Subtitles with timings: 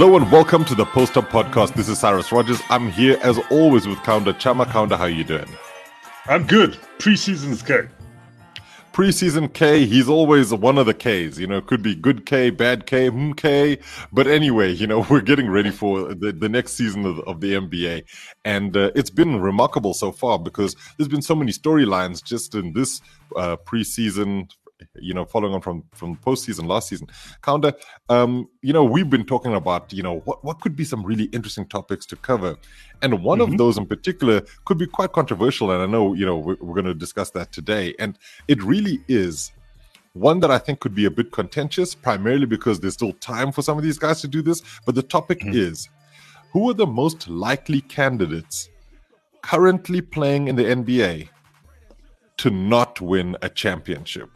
[0.00, 1.74] Hello and welcome to the Post Up Podcast.
[1.74, 2.62] This is Cyrus Rogers.
[2.70, 4.64] I'm here as always with Kaunda Chama.
[4.64, 5.48] Kaunda, how you doing?
[6.26, 6.74] I'm good.
[6.98, 7.88] Preseason's K.
[8.92, 11.36] Preseason K, he's always one of the Ks.
[11.36, 13.80] You know, could be good K, bad K, hmm K.
[14.12, 17.54] But anyway, you know, we're getting ready for the, the next season of, of the
[17.54, 18.04] NBA.
[18.44, 22.72] And uh, it's been remarkable so far because there's been so many storylines just in
[22.72, 23.00] this
[23.34, 24.48] uh, preseason
[25.00, 27.08] you know, following on from from postseason last season.
[27.42, 27.74] Kaunda,
[28.08, 31.24] um, you know, we've been talking about, you know, what what could be some really
[31.24, 32.56] interesting topics to cover,
[33.02, 33.52] and one mm-hmm.
[33.52, 35.70] of those in particular could be quite controversial.
[35.70, 39.00] And I know, you know, we're, we're going to discuss that today, and it really
[39.08, 39.52] is
[40.18, 43.62] one that I think could be a bit contentious, primarily because there's still time for
[43.62, 44.62] some of these guys to do this.
[44.84, 45.56] But the topic mm-hmm.
[45.56, 45.88] is,
[46.52, 48.68] who are the most likely candidates
[49.42, 51.28] currently playing in the NBA
[52.38, 54.30] to not win a championship?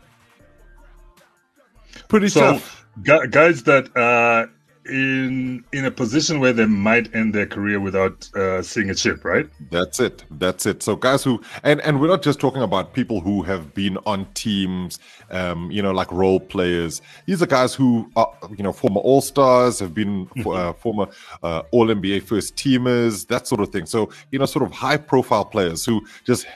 [2.13, 2.87] Pretty so, tough.
[3.05, 4.51] guys that are
[4.85, 9.25] in in a position where they might end their career without uh, seeing a chip,
[9.25, 9.49] right?
[9.71, 10.23] That's it.
[10.33, 10.83] That's it.
[10.83, 14.27] So guys who and and we're not just talking about people who have been on
[14.35, 14.99] teams,
[15.31, 17.01] um, you know, like role players.
[17.25, 21.07] These are guys who are, you know, former All Stars, have been uh, former
[21.43, 23.87] uh, All NBA first teamers, that sort of thing.
[23.87, 26.47] So you know, sort of high profile players who just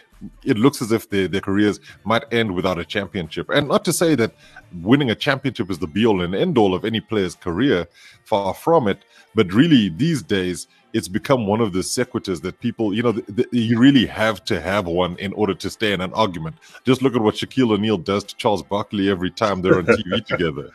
[0.45, 3.49] it looks as if their, their careers might end without a championship.
[3.51, 4.35] And not to say that
[4.83, 7.87] winning a championship is the be all and end all of any player's career,
[8.25, 8.99] far from it.
[9.35, 13.27] But really, these days, it's become one of the sequiturs that people, you know, th-
[13.27, 16.57] th- you really have to have one in order to stay in an argument.
[16.85, 20.25] Just look at what Shaquille O'Neal does to Charles Barkley every time they're on TV
[20.27, 20.71] together.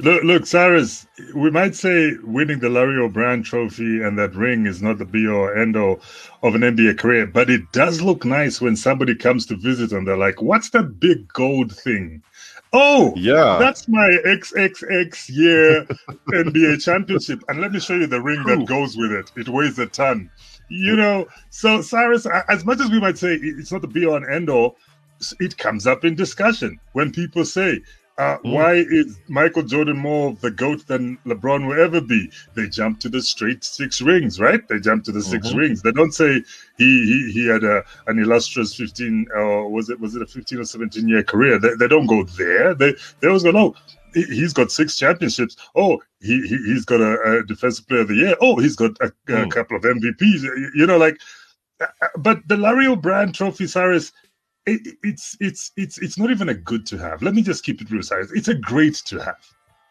[0.00, 4.80] Look, look, Cyrus, we might say winning the Larry O'Brien trophy and that ring is
[4.80, 6.00] not the be or end all
[6.42, 10.08] of an NBA career, but it does look nice when somebody comes to visit and
[10.08, 12.22] they're like, what's that big gold thing?
[12.72, 15.84] Oh, yeah, that's my XXX year
[16.28, 17.42] NBA championship.
[17.48, 19.30] And let me show you the ring that goes with it.
[19.36, 20.30] It weighs a ton.
[20.68, 24.16] You know, so Cyrus, as much as we might say it's not the be all
[24.16, 24.76] and end all,
[25.40, 27.80] it comes up in discussion when people say,
[28.20, 28.52] uh, mm.
[28.52, 32.30] Why is Michael Jordan more of the GOAT than LeBron will ever be?
[32.54, 34.60] They jump to the straight six rings, right?
[34.68, 35.58] They jump to the 6 mm-hmm.
[35.58, 35.80] rings.
[35.80, 36.42] They don't say
[36.76, 40.26] he he, he had a, an illustrious 15 or uh, was it was it a
[40.26, 41.58] 15 or 17 year career?
[41.58, 42.74] They, they don't go there.
[42.74, 43.74] They they always go, no,
[44.12, 45.56] he's got six championships.
[45.74, 48.36] Oh, he, he has got a, a, defensive player of the year.
[48.42, 49.50] Oh, he's got a, a mm.
[49.50, 50.42] couple of MVPs.
[50.74, 51.18] You know, like,
[51.80, 54.12] uh, uh, but the Larry O'Brien Trophy, Cyrus,
[54.66, 57.22] it, it's it's it's it's not even a good to have.
[57.22, 58.30] Let me just keep it real, size.
[58.32, 59.36] It's a great to have.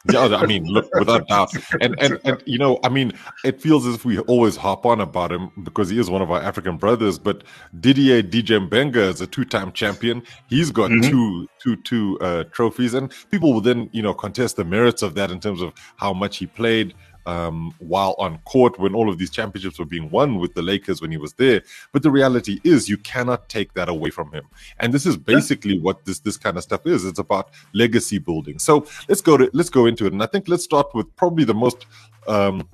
[0.09, 3.11] yeah, I mean, look, without doubt, and and and you know, I mean,
[3.43, 6.31] it feels as if we always harp on about him because he is one of
[6.31, 7.19] our African brothers.
[7.19, 7.43] But
[7.79, 10.23] Didier DJ Mbenga is a two-time champion.
[10.47, 11.09] He's got mm-hmm.
[11.09, 15.15] two two two uh, trophies, and people will then you know contest the merits of
[15.15, 16.93] that in terms of how much he played
[17.25, 21.01] um, while on court when all of these championships were being won with the Lakers
[21.01, 21.61] when he was there.
[21.91, 24.45] But the reality is, you cannot take that away from him.
[24.79, 25.81] And this is basically yeah.
[25.81, 27.05] what this this kind of stuff is.
[27.05, 28.59] It's about legacy building.
[28.59, 30.13] So let's go to let's go into it.
[30.13, 31.85] And I think let's start with probably the most
[32.27, 32.67] um,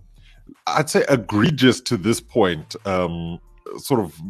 [0.68, 2.76] I'd say egregious to this point.
[2.86, 3.40] Um,
[3.78, 4.22] sort of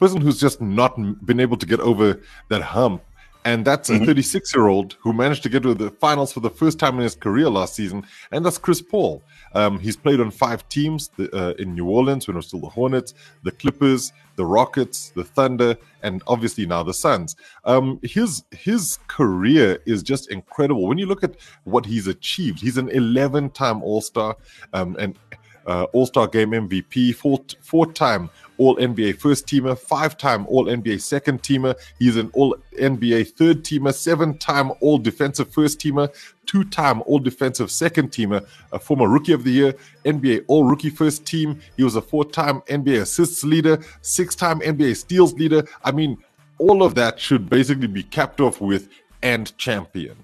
[0.00, 3.02] person who's just not been able to get over that hump
[3.44, 4.58] and that's a 36 mm-hmm.
[4.58, 7.14] year old who managed to get to the finals for the first time in his
[7.14, 9.22] career last season, and that's Chris Paul.
[9.54, 12.68] Um, he's played on five teams uh, in New Orleans when it was still the
[12.68, 17.36] Hornets, the Clippers, the Rockets, the Thunder, and obviously now the Suns.
[17.64, 20.86] Um, his his career is just incredible.
[20.86, 24.36] When you look at what he's achieved, he's an 11 time All Star
[24.72, 25.18] um, and
[25.66, 30.66] uh, All Star Game MVP, four four time all NBA first teamer, five time All
[30.66, 31.74] NBA second teamer.
[31.98, 36.14] He's an All NBA third teamer, seven time All Defensive first teamer,
[36.46, 40.90] two time All Defensive second teamer, a former Rookie of the Year, NBA All Rookie
[40.90, 41.60] first team.
[41.76, 45.66] He was a four time NBA assists leader, six time NBA steals leader.
[45.82, 46.18] I mean,
[46.58, 48.88] all of that should basically be capped off with
[49.22, 50.16] and champion.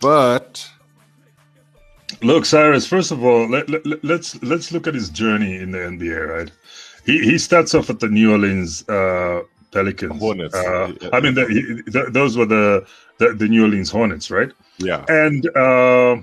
[0.00, 0.68] But
[2.22, 2.86] look, Cyrus.
[2.86, 6.28] First of all, let, let, let's let's look at his journey in the NBA.
[6.28, 6.50] Right,
[7.04, 9.42] he he starts off at the New Orleans uh,
[9.72, 10.18] Pelicans.
[10.18, 10.54] Hornets.
[10.54, 12.86] Uh, I mean, the, he, the, those were the,
[13.18, 14.50] the, the New Orleans Hornets, right?
[14.78, 15.04] Yeah.
[15.08, 16.16] And uh,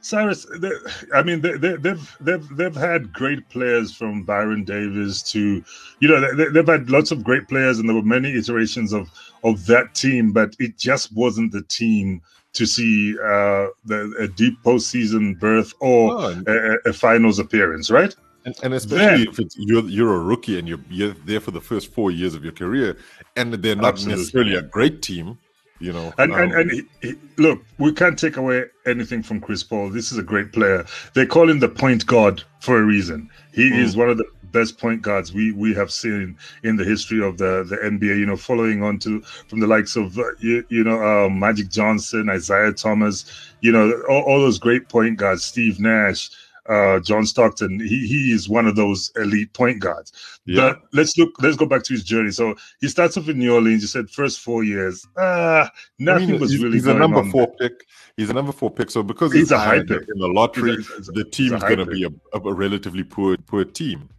[0.00, 0.70] Cyrus, they,
[1.14, 5.62] I mean, they, they, they've they've they've had great players from Baron Davis to,
[6.00, 9.10] you know, they, they've had lots of great players, and there were many iterations of
[9.44, 12.20] of that team, but it just wasn't the team
[12.54, 18.14] to see uh, the, a deep postseason berth or oh, a, a finals appearance, right?
[18.44, 21.50] And, and especially then, if it's you're you're a rookie and you're, you're there for
[21.50, 22.96] the first four years of your career,
[23.36, 24.22] and they're not absolutely.
[24.22, 25.38] necessarily a great team.
[25.80, 29.40] You know, and um, and, and he, he, look, we can't take away anything from
[29.40, 29.90] Chris Paul.
[29.90, 30.84] This is a great player.
[31.14, 33.30] They call him the point guard for a reason.
[33.52, 33.78] He mm.
[33.78, 37.38] is one of the best point guards we we have seen in the history of
[37.38, 38.18] the the NBA.
[38.18, 41.68] You know, following on to from the likes of uh, you, you know uh, Magic
[41.68, 43.24] Johnson, Isiah Thomas.
[43.60, 46.30] You know, all, all those great point guards, Steve Nash.
[46.68, 50.12] Uh, John Stockton, he he is one of those elite point guards.
[50.44, 50.60] Yeah.
[50.60, 51.30] But let's look.
[51.40, 52.30] Let's go back to his journey.
[52.30, 53.80] So he starts off in New Orleans.
[53.82, 56.74] You said first four years, ah, nothing I mean, was he's, really.
[56.74, 57.72] He's a number four pick.
[58.16, 58.90] He's a number four pick.
[58.90, 61.86] So because he's, he's a high pick in the lottery, a, the team's going to
[61.86, 64.10] be a, a, relatively poor poor team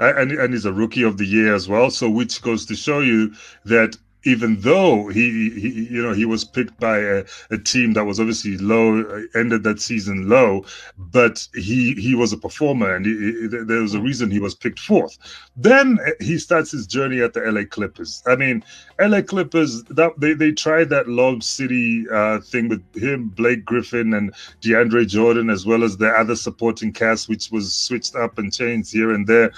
[0.00, 1.90] and and he's a rookie of the year as well.
[1.90, 3.34] So which goes to show you
[3.64, 8.04] that even though he, he you know he was picked by a, a, team that
[8.04, 10.64] was obviously low ended that season low
[10.96, 14.54] but he he was a performer and he, he, there was a reason he was
[14.54, 15.16] picked fourth.
[15.56, 18.22] Then he starts his journey at the la clippers.
[18.26, 18.64] I mean
[19.00, 24.14] la clippers that they, they tried that lob city uh, thing with him blake griffin
[24.14, 28.52] and deandre jordan as well as the other supporting cast which was switched up and
[28.52, 29.52] changed here and there.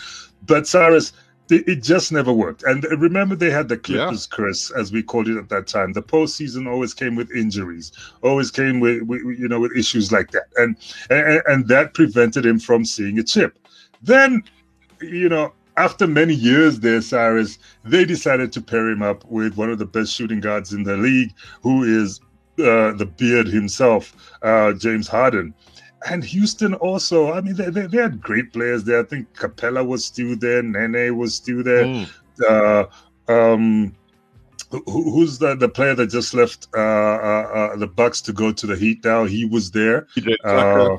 [0.44, 1.12] But cyrus
[1.52, 2.62] it just never worked.
[2.64, 4.36] And remember, they had the Clippers yeah.
[4.36, 5.92] curse, as we called it at that time.
[5.92, 10.30] The postseason always came with injuries, always came with, with you know with issues like
[10.32, 10.76] that, and,
[11.10, 13.58] and and that prevented him from seeing a chip.
[14.02, 14.42] Then,
[15.00, 19.70] you know, after many years there, Cyrus, they decided to pair him up with one
[19.70, 21.32] of the best shooting guards in the league,
[21.62, 22.20] who is
[22.58, 25.54] uh, the beard himself, uh, James Harden
[26.08, 27.32] and Houston also.
[27.32, 29.00] I mean, they, they, they, had great players there.
[29.00, 30.62] I think Capela was still there.
[30.62, 31.84] Nene was still there.
[31.84, 32.08] Mm.
[32.48, 32.86] Uh,
[33.28, 33.94] um,
[34.70, 38.52] who, who's the, the player that just left uh, uh, uh, the Bucks to go
[38.52, 39.24] to the Heat now?
[39.24, 40.06] He was there.
[40.16, 40.96] PJ Tucker, uh,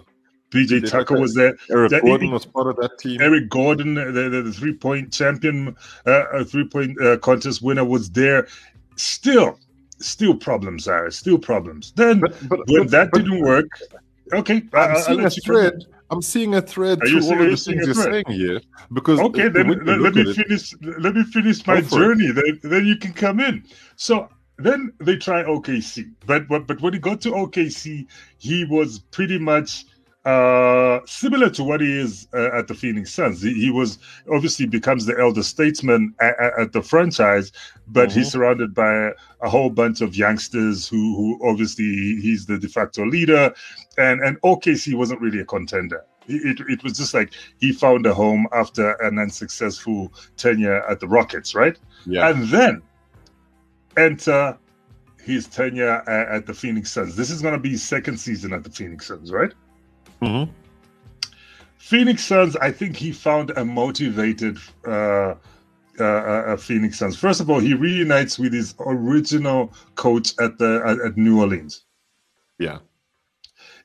[0.52, 1.56] PJ Tucker was there.
[1.72, 3.20] Eric that, Gordon was part of that team.
[3.22, 5.76] Eric Gordon, the, the, the three point champion,
[6.06, 8.48] uh, three point contest winner, was there.
[8.96, 9.58] Still,
[10.00, 11.94] still problems, are Still problems.
[11.96, 13.68] Then but, but, when but, that didn't work,
[14.32, 15.86] Okay, I'm seeing a thread.
[16.10, 18.62] I'm seeing a thread through all of the things you're saying here.
[18.92, 20.74] Because okay, then let, let me finish.
[20.74, 22.32] It, let me finish my journey.
[22.32, 23.64] Then then you can come in.
[23.96, 28.06] So then they try OKC, but but but when he got to OKC,
[28.38, 29.86] he was pretty much
[30.26, 33.42] uh, similar to what he is uh, at the Phoenix Suns.
[33.42, 34.00] He, he, was
[34.32, 37.52] obviously becomes the elder statesman at, at the franchise,
[37.88, 38.20] but mm-hmm.
[38.20, 39.12] he's surrounded by
[39.42, 43.54] a, whole bunch of youngsters who, who obviously he's the de facto leader,
[43.98, 46.06] and and OKC wasn't really a contender.
[46.28, 51.08] It, it was just like he found a home after an unsuccessful tenure at the
[51.08, 51.78] Rockets, right?
[52.06, 52.30] Yeah.
[52.30, 52.82] And then
[53.98, 54.58] enter
[55.22, 57.18] his tenure at, at the Phoenix Suns.
[57.18, 59.54] This is going to be his second season at the Phoenix Suns, right?
[60.24, 60.52] Mm-hmm.
[61.78, 65.36] Phoenix Suns, I think he found a motivated uh,
[66.00, 67.18] uh, uh, Phoenix Suns.
[67.18, 71.84] First of all, he reunites with his original coach at the at, at New Orleans.
[72.58, 72.80] Yeah,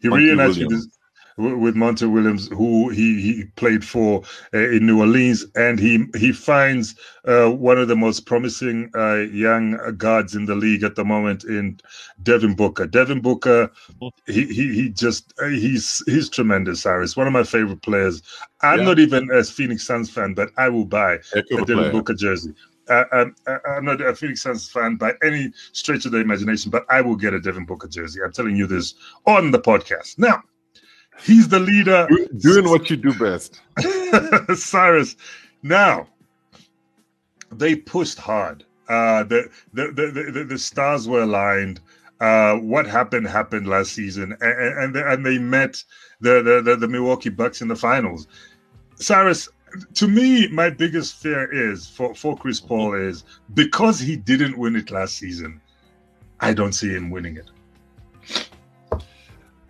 [0.00, 0.58] he reunites Williams.
[0.58, 0.98] with his
[1.38, 6.32] with Monty Williams, who he, he played for uh, in New Orleans, and he he
[6.32, 6.96] finds
[7.26, 11.44] uh, one of the most promising uh, young guards in the league at the moment
[11.44, 11.79] in
[12.23, 12.87] Devin Booker.
[12.87, 13.70] Devin Booker,
[14.26, 16.82] he he, he just uh, he's he's tremendous.
[16.82, 18.23] Cyrus, one of my favorite players.
[18.62, 18.85] I'm yeah.
[18.85, 21.92] not even a Phoenix Suns fan, but I will buy a Devin player.
[21.92, 22.52] Booker jersey.
[22.88, 23.37] Uh, I'm,
[23.68, 27.16] I'm, not a Phoenix Suns fan by any stretch of the imagination, but I will
[27.16, 28.21] get a Devin Booker jersey.
[28.25, 28.95] I'm telling you this
[29.26, 30.18] on the podcast.
[30.18, 30.42] Now,
[31.22, 32.08] He's the leader.
[32.38, 33.60] Doing what you do best.
[34.54, 35.16] Cyrus.
[35.62, 36.08] Now,
[37.50, 38.64] they pushed hard.
[38.88, 41.80] Uh, the, the, the, the, the stars were aligned.
[42.20, 45.82] Uh, what happened happened last season, and and, and they met
[46.20, 48.26] the, the, the, the Milwaukee Bucks in the finals.
[48.96, 49.48] Cyrus,
[49.94, 54.75] to me, my biggest fear is for, for Chris Paul is because he didn't win
[54.75, 55.60] it last season,
[56.40, 57.50] I don't see him winning it.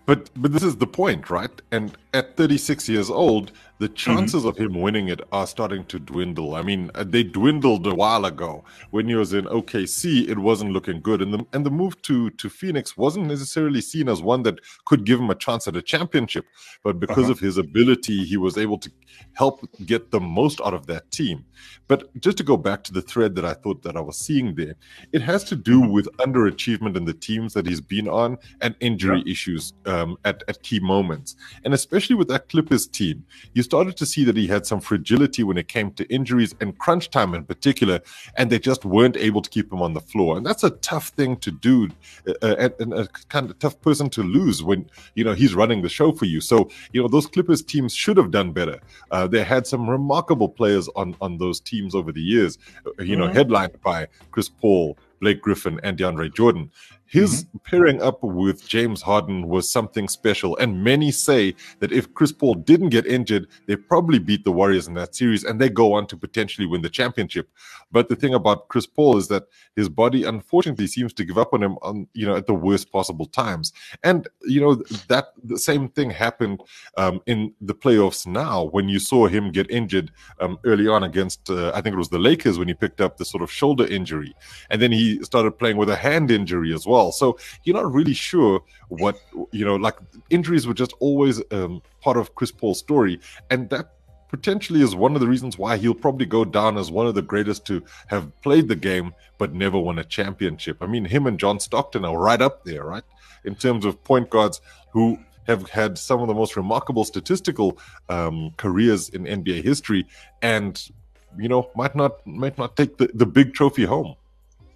[0.08, 1.50] But but this is the point, right?
[1.70, 4.49] And at 36 years old, the chances mm-hmm.
[4.49, 6.54] of him winning it are starting to dwindle.
[6.54, 8.64] I mean, uh, they dwindled a while ago.
[8.90, 12.30] When he was in OKC, it wasn't looking good, and the and the move to
[12.30, 15.82] to Phoenix wasn't necessarily seen as one that could give him a chance at a
[15.82, 16.44] championship.
[16.82, 17.32] But because uh-huh.
[17.32, 18.90] of his ability, he was able to
[19.35, 21.44] help get the most out of that team.
[21.87, 24.54] But just to go back to the thread that I thought that I was seeing
[24.54, 24.75] there,
[25.12, 25.92] it has to do mm-hmm.
[25.92, 29.32] with underachievement in the teams that he's been on and injury yeah.
[29.32, 34.06] issues um, at at key moments, and especially with that Clippers team, you started to
[34.06, 37.44] see that he had some fragility when it came to injuries and crunch time in
[37.44, 38.00] particular,
[38.37, 40.37] and they just weren't able to keep him on the floor.
[40.37, 41.88] And that's a tough thing to do,
[42.26, 45.82] uh, uh and a kind of tough person to lose when you know he's running
[45.82, 46.40] the show for you.
[46.40, 48.78] So you know those Clippers teams should have done better.
[49.10, 53.16] Uh, they had some remarkable players on on those teams over the years, uh, you
[53.16, 53.37] know, mm-hmm.
[53.37, 56.70] headlined by Chris Paul, Blake Griffin and DeAndre Jordan.
[57.08, 57.58] His mm-hmm.
[57.64, 60.56] pairing up with James Harden was something special.
[60.58, 64.86] And many say that if Chris Paul didn't get injured, they probably beat the Warriors
[64.86, 67.48] in that series and they go on to potentially win the championship.
[67.90, 71.54] But the thing about Chris Paul is that his body unfortunately seems to give up
[71.54, 73.72] on him on you know at the worst possible times.
[74.04, 74.74] And you know
[75.08, 76.62] that the same thing happened
[76.98, 81.48] um, in the playoffs now when you saw him get injured um, early on against
[81.48, 83.86] uh, I think it was the Lakers when he picked up the sort of shoulder
[83.86, 84.34] injury.
[84.68, 87.12] And then he started playing with a hand injury as well well.
[87.12, 89.16] So you're not really sure what
[89.52, 89.76] you know.
[89.76, 89.96] Like
[90.30, 93.86] injuries were just always um, part of Chris Paul's story, and that
[94.28, 97.22] potentially is one of the reasons why he'll probably go down as one of the
[97.32, 100.76] greatest to have played the game but never won a championship.
[100.82, 103.04] I mean, him and John Stockton are right up there, right?
[103.44, 104.60] In terms of point guards
[104.92, 107.78] who have had some of the most remarkable statistical
[108.10, 110.06] um, careers in NBA history
[110.42, 110.90] and
[111.38, 114.14] you know might not might not take the, the big trophy home.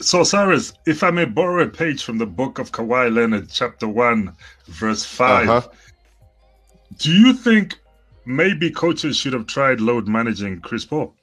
[0.02, 3.86] So, Cyrus, if I may borrow a page from the book of Kawhi Leonard, chapter
[3.86, 4.34] 1,
[4.66, 5.68] verse 5, uh-huh.
[6.98, 7.78] do you think
[8.24, 11.14] maybe coaches should have tried load managing Chris Paul?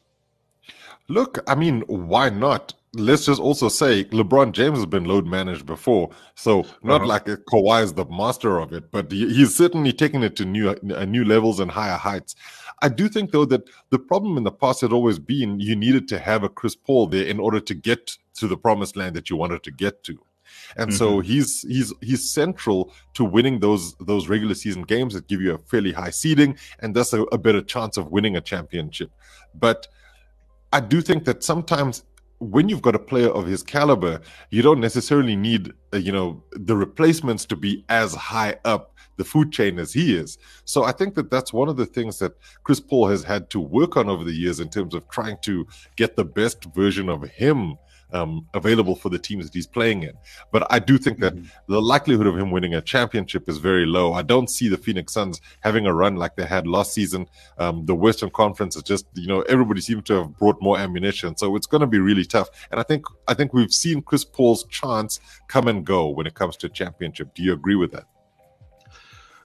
[1.10, 2.74] Look, I mean, why not?
[2.94, 7.06] Let's just also say LeBron James has been load managed before, so not uh-huh.
[7.06, 11.06] like Kawhi is the master of it, but he's certainly taking it to new uh,
[11.06, 12.34] new levels and higher heights.
[12.82, 16.08] I do think though that the problem in the past had always been you needed
[16.08, 19.30] to have a Chris Paul there in order to get to the promised land that
[19.30, 20.20] you wanted to get to.
[20.78, 20.98] And mm-hmm.
[20.98, 25.54] so he's he's he's central to winning those those regular season games that give you
[25.54, 29.12] a fairly high seeding and thus a, a better chance of winning a championship.
[29.54, 29.88] But
[30.74, 32.04] I do think that sometimes
[32.40, 36.42] when you've got a player of his caliber, you don't necessarily need, uh, you know,
[36.54, 40.38] the replacements to be as high up the food chain as he is.
[40.64, 43.60] So I think that that's one of the things that Chris Paul has had to
[43.60, 45.68] work on over the years in terms of trying to
[45.98, 47.78] get the best version of him
[48.12, 50.14] um, available for the teams that he's playing in.
[50.52, 51.72] But I do think that mm-hmm.
[51.72, 54.14] the likelihood of him winning a championship is very low.
[54.14, 57.28] I don't see the Phoenix Suns having a run like they had last season.
[57.58, 61.38] Um, the Western Conference is just, you know, everybody seems to have brought more ammunition,
[61.38, 62.50] so it's going to be really tough.
[62.72, 66.34] And I think I think we've seen Chris Paul's chance come and go when it
[66.34, 67.34] comes to championship.
[67.34, 68.06] Do you agree with that?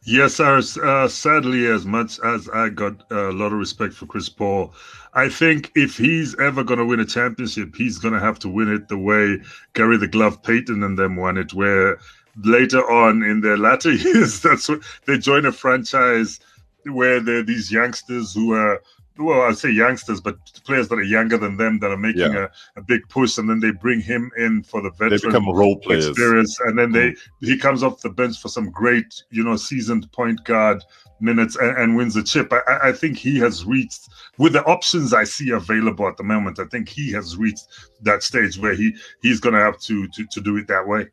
[0.06, 0.60] Yes, sir.
[0.82, 4.74] Uh, sadly, as much as I got a lot of respect for Chris Paul,
[5.14, 8.48] I think if he's ever going to win a championship, he's going to have to
[8.48, 9.38] win it the way
[9.72, 11.98] Gary the Glove Payton and them won it, where
[12.44, 16.38] later on in their latter years, that's what they join a franchise
[16.84, 18.82] where there are these youngsters who are
[19.18, 22.48] well, I'd say youngsters, but players that are younger than them that are making yeah.
[22.76, 25.48] a, a big push, and then they bring him in for the veteran they become
[25.50, 26.08] role players.
[26.08, 27.18] experience, and then they mm.
[27.40, 30.82] he comes off the bench for some great, you know, seasoned point guard
[31.20, 32.52] minutes and, and wins the chip.
[32.52, 36.58] I, I, think he has reached with the options I see available at the moment.
[36.58, 37.66] I think he has reached
[38.02, 41.08] that stage where he he's going to have to to to do it that way.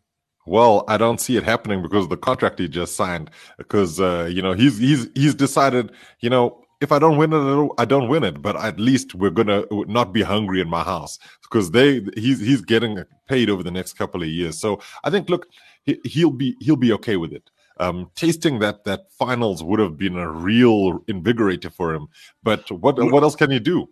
[0.48, 3.30] Well, I don't see it happening because of the contract he just signed.
[3.58, 5.92] Because uh, you know he's he's he's decided.
[6.20, 8.42] You know, if I don't win it, I don't win it.
[8.42, 12.62] But at least we're gonna not be hungry in my house because they he's he's
[12.62, 14.60] getting paid over the next couple of years.
[14.60, 15.48] So I think look,
[15.86, 17.50] he, will be he'll be okay with it.
[17.80, 22.08] Um, tasting that that finals would have been a real invigorator for him.
[22.44, 23.88] But what what else can he do?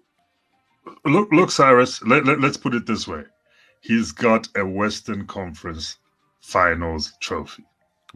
[1.05, 2.01] Look, look, Cyrus.
[2.03, 3.23] Let, let, let's put it this way:
[3.81, 5.97] he's got a Western Conference
[6.41, 7.63] Finals trophy.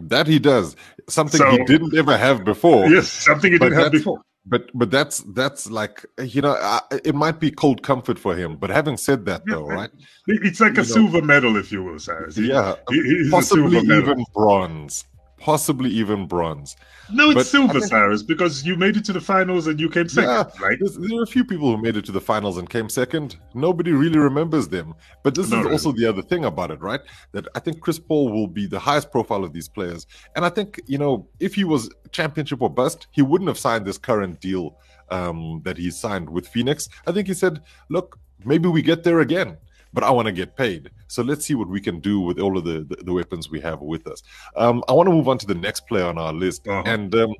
[0.00, 0.74] That he does.
[1.08, 2.88] Something so, he didn't ever have before.
[2.88, 7.14] Yes, something he didn't have before but but that's that's like you know uh, it
[7.14, 9.90] might be cold comfort for him but having said that though right.
[10.26, 12.36] it's like a know, silver medal if you will Cyrus.
[12.36, 12.74] yeah.
[12.90, 15.04] he, possibly even bronze
[15.44, 16.74] possibly even bronze.
[17.12, 20.08] No, it's but silver, Cyrus, because you made it to the finals and you came
[20.08, 20.78] second, yeah, right?
[20.80, 23.36] There are a few people who made it to the finals and came second.
[23.52, 24.94] Nobody really remembers them.
[25.22, 25.72] But this is really.
[25.72, 27.02] also the other thing about it, right?
[27.32, 30.06] That I think Chris Paul will be the highest profile of these players.
[30.34, 33.84] And I think, you know, if he was championship or bust, he wouldn't have signed
[33.84, 34.78] this current deal
[35.10, 36.88] um, that he signed with Phoenix.
[37.06, 37.60] I think he said,
[37.90, 39.58] look, maybe we get there again
[39.94, 40.90] but I want to get paid.
[41.06, 43.60] So let's see what we can do with all of the, the, the weapons we
[43.60, 44.22] have with us.
[44.56, 46.66] Um, I want to move on to the next player on our list.
[46.66, 46.82] Uh-huh.
[46.84, 47.34] And um,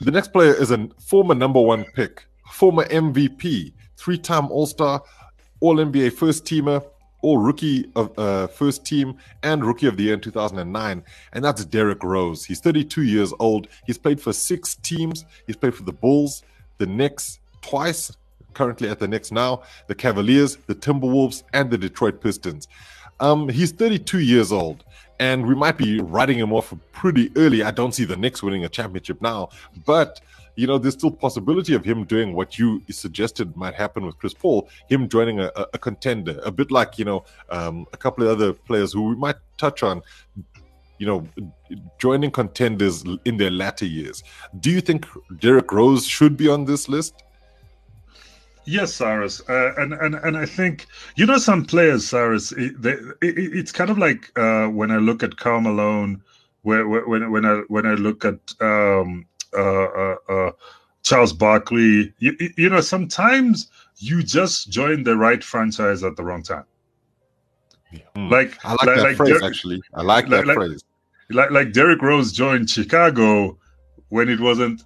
[0.00, 5.02] the next player is a former number one pick, former MVP, three time All Star,
[5.60, 6.84] All NBA first teamer,
[7.22, 11.04] All Rookie of uh, first team, and Rookie of the Year in 2009.
[11.32, 12.44] And that's Derrick Rose.
[12.44, 13.66] He's 32 years old.
[13.84, 15.24] He's played for six teams.
[15.46, 16.44] He's played for the Bulls,
[16.78, 18.12] the Knicks twice,
[18.54, 22.68] currently at the Knicks now, the Cavaliers, the Timberwolves, and the Detroit Pistons.
[23.20, 24.84] Um, he's 32 years old,
[25.20, 27.62] and we might be writing him off pretty early.
[27.62, 29.50] I don't see the Knicks winning a championship now,
[29.86, 30.20] but
[30.56, 34.34] you know, there's still possibility of him doing what you suggested might happen with Chris
[34.34, 38.30] Paul, him joining a, a contender, a bit like, you know, um, a couple of
[38.30, 40.02] other players who we might touch on,
[40.98, 41.28] you know,
[41.98, 44.22] joining contenders in their latter years.
[44.60, 45.06] Do you think
[45.40, 47.23] Derrick Rose should be on this list?
[48.66, 52.52] Yes, Cyrus, uh, and and and I think you know some players, Cyrus.
[52.52, 56.22] It, they, it, it's kind of like uh, when I look at Karl Malone,
[56.62, 60.50] where, where, when when I when I look at um, uh, uh, uh
[61.04, 62.12] Charles Barkley.
[62.18, 66.64] You, you know, sometimes you just join the right franchise at the wrong time.
[68.16, 68.28] Hmm.
[68.28, 69.40] Like I like, like that like phrase.
[69.40, 70.82] Der- actually, I like, like that phrase.
[71.30, 73.56] Like like Derrick Rose joined Chicago
[74.08, 74.82] when it wasn't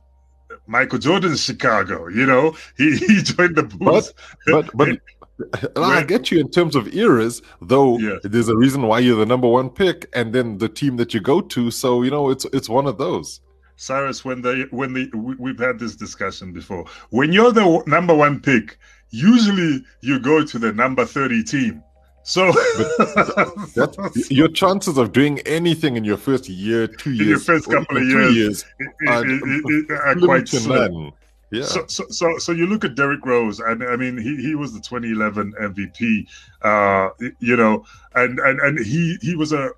[0.68, 2.08] Michael Jordan's Chicago.
[2.08, 4.12] You know, he, he joined the Bulls.
[4.46, 4.98] But but,
[5.74, 7.98] but I get you in terms of eras, though.
[8.22, 11.20] There's a reason why you're the number one pick, and then the team that you
[11.20, 11.70] go to.
[11.70, 13.40] So you know, it's it's one of those.
[13.76, 16.84] Cyrus, when they when they we've had this discussion before.
[17.10, 18.76] When you're the number one pick,
[19.10, 21.82] usually you go to the number thirty team.
[22.28, 27.38] So that, your chances of doing anything in your first year, two years, in your
[27.38, 28.64] first couple of years, years
[29.08, 31.12] are, are quite slim.
[31.50, 31.62] Yeah.
[31.62, 34.74] So, so, so, so you look at Derrick Rose, and I mean, he, he was
[34.74, 36.28] the 2011 MVP,
[36.60, 37.08] uh,
[37.40, 39.70] you know, and, and, and he, he was a,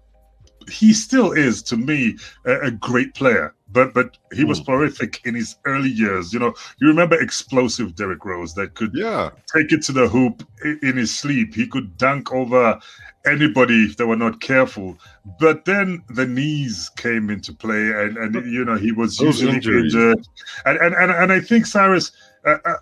[0.68, 4.66] he still is to me a, a great player but but he was mm.
[4.66, 6.32] prolific in his early years.
[6.32, 10.42] You know, you remember explosive Derrick Rose that could yeah take it to the hoop
[10.82, 11.54] in his sleep.
[11.54, 12.78] He could dunk over
[13.26, 14.98] anybody if they were not careful.
[15.38, 19.56] But then the knees came into play, and and you know he was Those usually
[19.56, 19.94] injuries.
[19.94, 20.26] injured.
[20.64, 22.12] And, and and and I think Cyrus.
[22.46, 22.76] Uh, uh,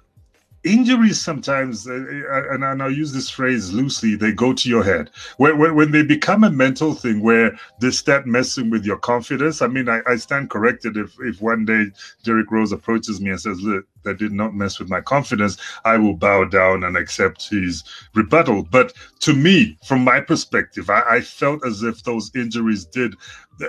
[0.68, 5.10] injuries sometimes, uh, uh, and, I'll use this phrase loosely, they go to your head.
[5.38, 9.88] When, they become a mental thing where they start messing with your confidence, I mean,
[9.88, 11.86] I, I stand corrected if, if one day
[12.24, 15.96] Derrick Rose approaches me and says, Look, that did not mess with my confidence, I
[15.98, 18.64] will bow down and accept his rebuttal.
[18.70, 23.14] But to me, from my perspective, I, I felt as if those injuries did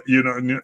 [0.05, 0.61] you know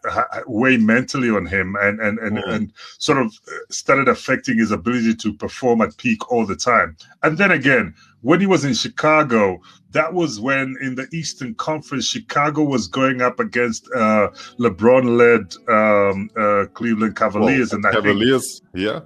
[0.48, 2.50] weigh mentally on him and and and, mm.
[2.50, 6.96] and sort of uh, started affecting his ability to perform at peak all the time
[7.24, 9.60] and then again when he was in chicago
[9.92, 14.28] that was when in the eastern conference chicago was going up against uh,
[14.60, 19.00] lebron-led um, uh, cleveland cavaliers well, and cavaliers think, yeah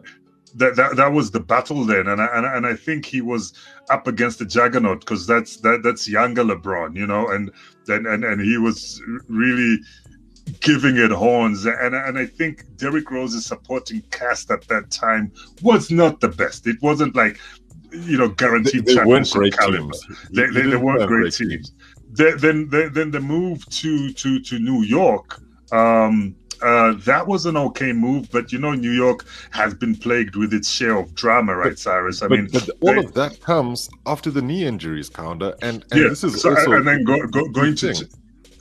[0.55, 3.53] that, that that was the battle then, and I, and, and I think he was
[3.89, 7.51] up against the juggernaut because that's that that's younger LeBron, you know, and
[7.85, 9.79] then and, and he was really
[10.61, 15.31] giving it horns, and and I think Derrick Rose's supporting cast at that time
[15.61, 16.67] was not the best.
[16.67, 17.39] It wasn't like
[17.91, 19.77] you know guaranteed they, they weren't great caliber.
[19.77, 20.05] teams.
[20.31, 21.71] They, they, they weren't great, great teams.
[22.11, 22.41] teams.
[22.41, 25.41] then then the move to to to New York.
[25.71, 30.35] Um, uh, that was an okay move, but you know, New York has been plagued
[30.35, 32.21] with its share of drama, right, but, Cyrus?
[32.21, 35.85] I but, mean, but all they, of that comes after the knee injuries, Kaunda, and,
[35.91, 38.07] and yeah, this is so, also and then go, go, going to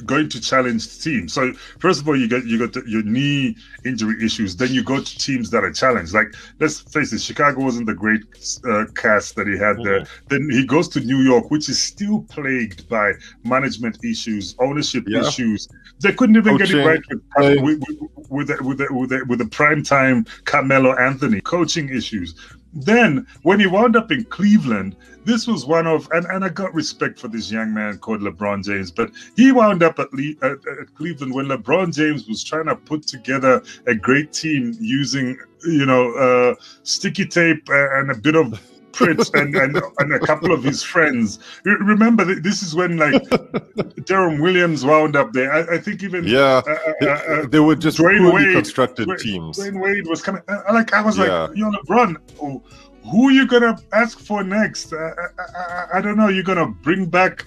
[0.06, 1.32] going to challenge teams.
[1.32, 4.56] So first of all, you get you got your knee injury issues.
[4.56, 6.14] Then you go to teams that are challenged.
[6.14, 8.22] Like let's face it, Chicago wasn't the great
[8.68, 9.84] uh, cast that he had mm-hmm.
[9.84, 10.06] there.
[10.28, 13.12] Then he goes to New York, which is still plagued by
[13.44, 15.26] management issues, ownership yeah.
[15.26, 15.68] issues.
[16.00, 16.76] They couldn't even Coaching.
[16.76, 19.82] get it right with, with, with, with, the, with, the, with, the, with the prime
[19.82, 22.34] time Carmelo Anthony coaching issues.
[22.74, 26.74] Then, when he wound up in Cleveland, this was one of, and, and I got
[26.74, 30.58] respect for this young man called LeBron James, but he wound up at, Le, at,
[30.80, 35.86] at Cleveland when LeBron James was trying to put together a great team using, you
[35.86, 38.60] know, uh, sticky tape and a bit of
[38.92, 41.38] Prince and, and, and a couple of his friends.
[41.64, 43.12] Remember, this is when like
[44.08, 45.52] Deron Williams wound up there.
[45.52, 49.18] I, I think even yeah, uh, uh, uh, they were just poorly Wade, constructed Dwyane,
[49.20, 49.58] teams.
[49.58, 50.42] Dwyane Wade was coming.
[50.48, 51.44] Uh, like I was yeah.
[51.44, 52.16] like, you know, LeBron.
[52.42, 52.62] Oh,
[53.10, 54.92] who are you gonna ask for next?
[54.92, 56.28] I, I, I, don't know.
[56.28, 57.44] You're gonna bring back.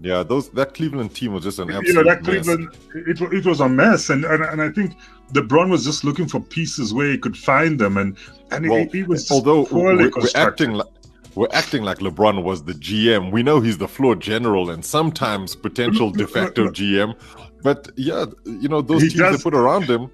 [0.00, 1.86] Yeah, those that Cleveland team was just an absolute.
[1.86, 4.94] You know that Cleveland, it, it was a mess, and, and and I think
[5.32, 8.16] LeBron was just looking for pieces where he could find them, and
[8.50, 10.88] and well, he, he was although we're, we're acting like
[11.34, 13.30] we're acting like LeBron was the GM.
[13.30, 17.14] We know he's the floor general and sometimes potential de facto GM.
[17.62, 20.10] But yeah, you know those he teams does, they put around him.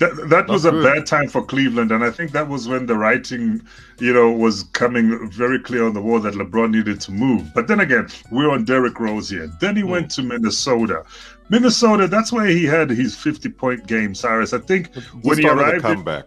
[0.00, 0.82] That that was a good.
[0.82, 3.62] bad time for Cleveland, and I think that was when the writing,
[4.00, 7.54] you know, was coming very clear on the wall that LeBron needed to move.
[7.54, 9.46] But then again, we're on Derrick Rose here.
[9.60, 9.90] Then he mm.
[9.90, 11.04] went to Minnesota.
[11.48, 14.52] Minnesota, that's where he had his 50 point game, Cyrus.
[14.52, 15.82] I think when he arrived.
[15.82, 16.24] Comeback.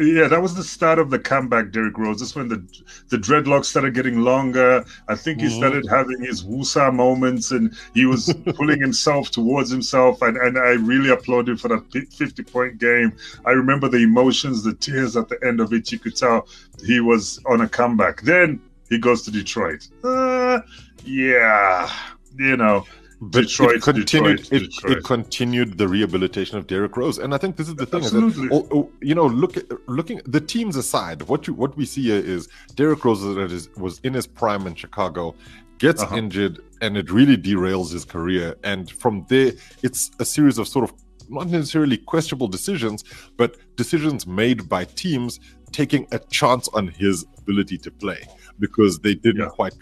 [0.00, 2.20] yeah, that was the start of the comeback, Derrick Rose.
[2.20, 2.64] That's when the
[3.08, 4.84] the dreadlocks started getting longer.
[5.08, 5.56] I think he mm-hmm.
[5.56, 10.22] started having his Wusa moments, and he was pulling himself towards himself.
[10.22, 13.12] And, and I really applauded for that fifty point game.
[13.44, 15.92] I remember the emotions, the tears at the end of it.
[15.92, 16.48] You could tell
[16.84, 18.22] he was on a comeback.
[18.22, 19.86] Then he goes to Detroit.
[20.02, 20.60] Uh,
[21.04, 21.90] yeah,
[22.36, 22.86] you know
[23.20, 24.38] but Detroit, it continued.
[24.38, 24.98] Detroit, it, Detroit.
[24.98, 28.02] it continued the rehabilitation of Derrick Rose, and I think this is the thing.
[28.02, 28.44] Absolutely.
[28.44, 29.56] Is that, oh, oh, you know, look,
[29.88, 34.00] looking the teams aside, what you what we see here is Derrick Rose is, was
[34.04, 35.34] in his prime in Chicago,
[35.78, 36.16] gets uh-huh.
[36.16, 38.56] injured, and it really derails his career.
[38.64, 39.52] And from there,
[39.82, 40.94] it's a series of sort of
[41.28, 43.04] not necessarily questionable decisions,
[43.36, 45.40] but decisions made by teams
[45.72, 48.22] taking a chance on his ability to play
[48.58, 49.48] because they didn't yeah.
[49.48, 49.74] quite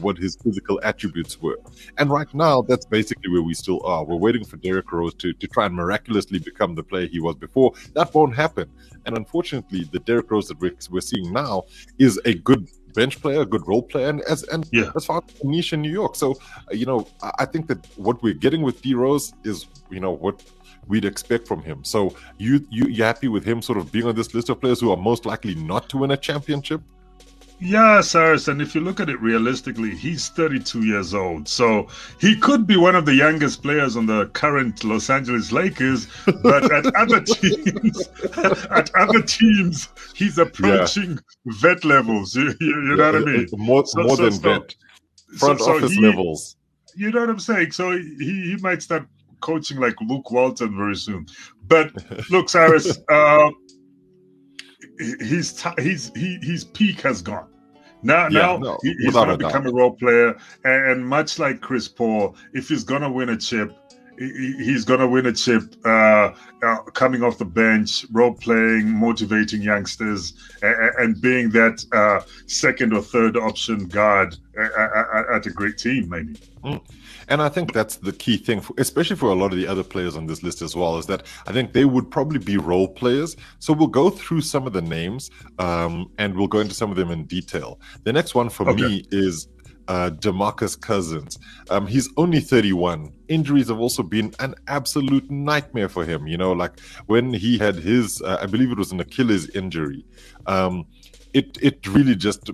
[0.00, 1.58] what his physical attributes were.
[1.98, 4.04] And right now, that's basically where we still are.
[4.04, 7.36] We're waiting for Derrick Rose to, to try and miraculously become the player he was
[7.36, 7.72] before.
[7.94, 8.70] That won't happen.
[9.06, 11.64] And unfortunately, the Derrick Rose that we're, we're seeing now
[11.98, 14.90] is a good bench player, a good role player, and as and yeah.
[14.94, 16.14] as far as niche in New York.
[16.16, 16.32] So,
[16.70, 20.00] uh, you know, I, I think that what we're getting with D Rose is, you
[20.00, 20.42] know, what
[20.88, 21.84] we'd expect from him.
[21.84, 24.80] So, you you you happy with him sort of being on this list of players
[24.80, 26.82] who are most likely not to win a championship?
[27.60, 31.48] Yeah, Cyrus, and if you look at it realistically, he's 32 years old.
[31.48, 31.86] So
[32.20, 36.08] he could be one of the youngest players on the current Los Angeles Lakers,
[36.42, 38.08] but at other teams,
[38.70, 41.52] at other teams, he's approaching yeah.
[41.60, 42.34] vet levels.
[42.34, 43.46] You, you, you know what I mean?
[43.52, 44.74] More, so, more so, than so, vet.
[45.38, 46.56] Front office he, levels.
[46.96, 47.72] You know what I'm saying?
[47.72, 49.06] So he, he might start
[49.42, 51.26] coaching like Luke Walton very soon.
[51.68, 51.92] But
[52.30, 53.50] look, Cyrus, uh,
[54.98, 57.48] his, his, he, his peak has gone.
[58.02, 61.60] Now, yeah, now no, he, he's going to become a role player, and much like
[61.60, 63.76] Chris Paul, if he's going to win a chip,
[64.18, 69.62] he's going to win a chip uh, uh, coming off the bench, role playing, motivating
[69.62, 76.08] youngsters, and, and being that uh, second or third option guard at a great team,
[76.08, 76.34] maybe.
[76.64, 76.80] Mm.
[77.28, 79.84] And I think that's the key thing, for, especially for a lot of the other
[79.84, 82.88] players on this list as well, is that I think they would probably be role
[82.88, 83.36] players.
[83.58, 86.96] So we'll go through some of the names um, and we'll go into some of
[86.96, 87.80] them in detail.
[88.04, 88.82] The next one for okay.
[88.82, 89.48] me is
[89.88, 91.38] uh, Demarcus Cousins.
[91.70, 93.12] Um, he's only 31.
[93.28, 96.26] Injuries have also been an absolute nightmare for him.
[96.26, 100.04] You know, like when he had his, uh, I believe it was an Achilles injury.
[100.46, 100.86] Um,
[101.34, 102.50] it it really just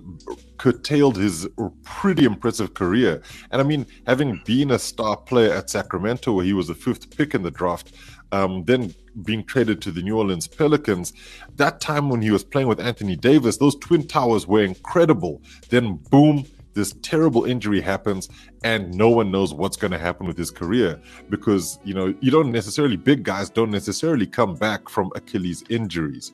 [0.57, 1.47] curtailed his
[1.83, 3.21] pretty impressive career.
[3.51, 7.15] And I mean, having been a star player at Sacramento, where he was the fifth
[7.15, 7.93] pick in the draft,
[8.31, 11.13] um, then being traded to the New Orleans Pelicans,
[11.57, 15.41] that time when he was playing with Anthony Davis, those twin towers were incredible.
[15.69, 16.45] Then boom.
[16.75, 18.29] This terrible injury happens,
[18.63, 22.31] and no one knows what's going to happen with his career because you know you
[22.31, 26.31] don't necessarily big guys don't necessarily come back from Achilles injuries,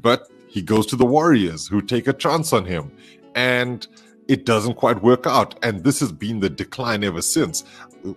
[0.00, 2.92] but he goes to the Warriors, who take a chance on him,
[3.34, 3.86] and
[4.28, 5.58] it doesn't quite work out.
[5.62, 7.64] And this has been the decline ever since.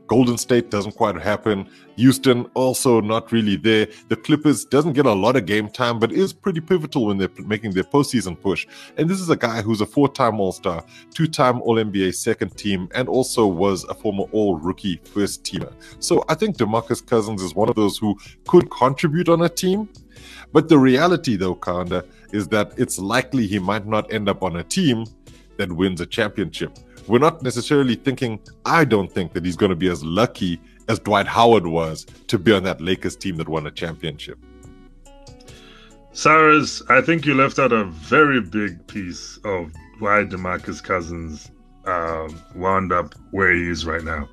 [0.07, 1.69] Golden State doesn't quite happen.
[1.95, 3.87] Houston also not really there.
[4.09, 7.29] The Clippers doesn't get a lot of game time, but is pretty pivotal when they're
[7.45, 8.67] making their postseason push.
[8.97, 13.45] And this is a guy who's a four-time All-Star, two-time All-NBA second team, and also
[13.45, 15.71] was a former All-Rookie first teamer.
[15.99, 18.17] So I think DeMarcus Cousins is one of those who
[18.47, 19.87] could contribute on a team.
[20.53, 24.55] But the reality, though, Kaunda, is that it's likely he might not end up on
[24.57, 25.05] a team
[25.57, 26.77] that wins a championship.
[27.07, 30.99] We're not necessarily thinking, I don't think that he's going to be as lucky as
[30.99, 34.39] Dwight Howard was to be on that Lakers team that won a championship.
[36.13, 41.51] Cyrus, I think you left out a very big piece of why DeMarcus Cousins
[41.85, 44.29] um, wound up where he is right now.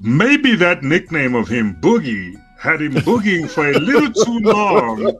[0.00, 5.14] Maybe that nickname of him, Boogie, had him boogieing for a little too long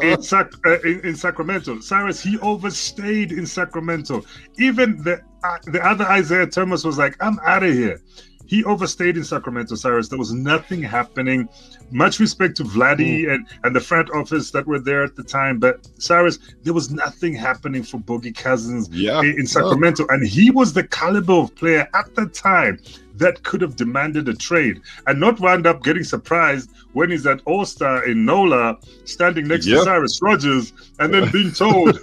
[0.00, 1.80] in, Sac- uh, in, in, Sacramento.
[1.80, 4.22] Cyrus, he overstayed in Sacramento.
[4.58, 8.00] Even the uh, the other Isaiah Thomas was like, "I'm out of here."
[8.48, 10.08] He overstayed in Sacramento, Cyrus.
[10.08, 11.48] There was nothing happening.
[11.90, 13.34] Much respect to Vladdy mm.
[13.34, 15.58] and, and the front office that were there at the time.
[15.58, 19.20] But Cyrus, there was nothing happening for Boogie Cousins yeah.
[19.20, 20.04] in, in Sacramento.
[20.04, 20.14] Oh.
[20.14, 22.80] And he was the caliber of player at the time
[23.16, 27.42] that could have demanded a trade and not wind up getting surprised when he's at
[27.44, 29.78] All Star in NOLA standing next yep.
[29.78, 31.98] to Cyrus Rogers and then being told,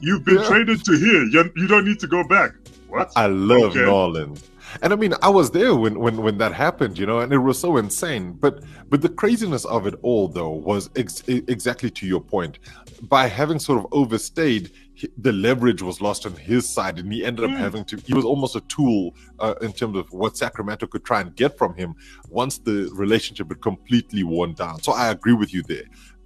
[0.00, 0.48] You've been yeah.
[0.48, 1.24] traded to here.
[1.24, 2.52] You, you don't need to go back.
[2.88, 3.12] What?
[3.14, 3.84] I love okay.
[3.84, 4.36] Nolan.
[4.82, 7.38] And I mean, I was there when, when when that happened, you know, and it
[7.38, 8.32] was so insane.
[8.32, 12.58] But but the craziness of it all, though, was ex- exactly to your point.
[13.02, 14.70] By having sort of overstayed,
[15.18, 17.58] the leverage was lost on his side, and he ended up mm.
[17.58, 17.96] having to.
[17.98, 21.58] He was almost a tool uh, in terms of what Sacramento could try and get
[21.58, 21.94] from him
[22.28, 24.82] once the relationship had completely worn down.
[24.82, 25.84] So I agree with you there.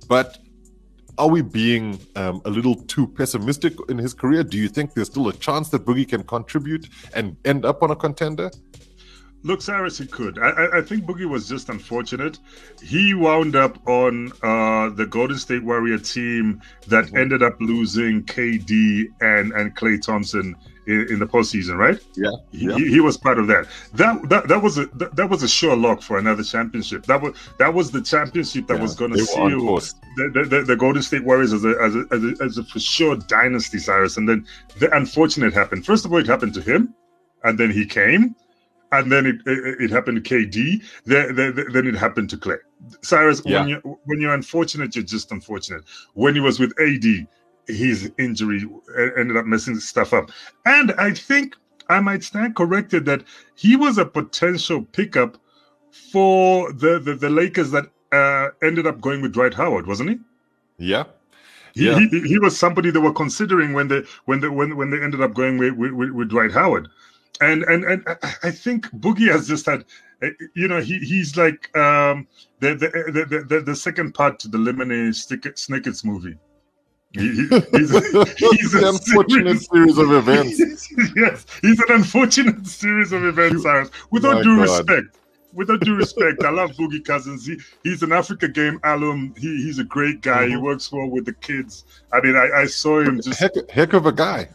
[0.09, 0.39] but
[1.21, 4.43] are we being um, a little too pessimistic in his career?
[4.43, 7.91] Do you think there's still a chance that Boogie can contribute and end up on
[7.91, 8.51] a contender?
[9.43, 10.39] Look, Cyrus, he could.
[10.39, 12.39] I, I, think Boogie was just unfortunate.
[12.83, 17.17] He wound up on uh, the Golden State Warrior team that mm-hmm.
[17.17, 20.55] ended up losing KD and and Klay Thompson
[20.87, 21.99] in, in the postseason, right?
[22.17, 22.77] Yeah, yeah.
[22.77, 23.67] He, he, was part of that.
[23.95, 27.07] That that, that was a that, that, was a sure lock for another championship.
[27.07, 29.49] That was that was the championship that yeah, was going to seal
[30.17, 32.81] the, the, the, Golden State Warriors as a, as a, as a as a for
[32.81, 34.17] sure dynasty, Cyrus.
[34.17, 34.47] And then
[34.79, 35.87] the unfortunate happened.
[35.87, 36.95] First of all, it happened to him,
[37.45, 38.35] and then he came
[38.93, 40.83] and then it, it, it happened to KD.
[41.05, 42.59] Then, then, then it happened to Klay.
[43.03, 43.61] Cyrus, yeah.
[43.61, 45.85] when you when you're unfortunate, you're just unfortunate.
[46.15, 47.27] When he was with AD,
[47.67, 48.67] his injury
[49.17, 50.31] ended up messing stuff up.
[50.65, 51.57] And I think
[51.89, 53.23] I might stand corrected that
[53.55, 55.37] he was a potential pickup
[55.91, 60.19] for the the, the Lakers that uh, ended up going with Dwight Howard, wasn't he?
[60.79, 61.05] Yeah.
[61.75, 61.99] He, yeah.
[61.99, 65.21] he, he was somebody they were considering when they when they when, when they ended
[65.21, 66.89] up going with, with, with Dwight Howard
[67.41, 68.05] and and and
[68.43, 69.85] I think Boogie has just had,
[70.23, 72.27] eh, you know, he he's like um,
[72.61, 76.37] the, the the the the second part to the Lemony Snicket's movie.
[77.13, 77.91] He, he's,
[78.39, 80.93] he's an unfortunate series, series of events.
[81.17, 83.91] yes, he's an unfortunate series of events, Cyrus.
[84.13, 84.63] Without My due God.
[84.63, 85.17] respect,
[85.53, 87.47] without due respect, I love Boogie Cousins.
[87.47, 89.35] He, he's an Africa Game alum.
[89.37, 90.43] He, he's a great guy.
[90.43, 90.51] Mm-hmm.
[90.51, 91.85] He works well with the kids.
[92.13, 94.49] I mean, I, I saw him just heck, heck of a guy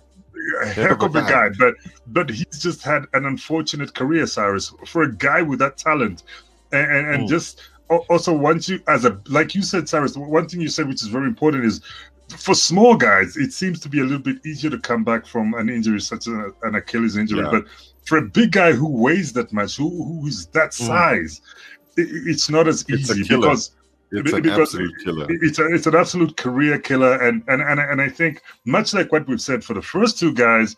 [0.61, 1.75] a heck of a guy, but
[2.07, 6.23] but he's just had an unfortunate career, Cyrus, for a guy with that talent,
[6.71, 7.29] and and, and mm.
[7.29, 11.01] just also once you as a like you said, Cyrus, one thing you said which
[11.01, 11.81] is very important is
[12.37, 15.53] for small guys, it seems to be a little bit easier to come back from
[15.53, 17.51] an injury such as an Achilles injury, yeah.
[17.51, 17.65] but
[18.05, 20.87] for a big guy who weighs that much, who who is that mm.
[20.87, 21.41] size,
[21.95, 22.03] mm.
[22.03, 23.71] it, it's not as easy because
[24.19, 25.25] it's an absolute killer.
[25.29, 29.11] It's a, it's an absolute career killer, and and and and I think much like
[29.11, 30.75] what we've said for the first two guys,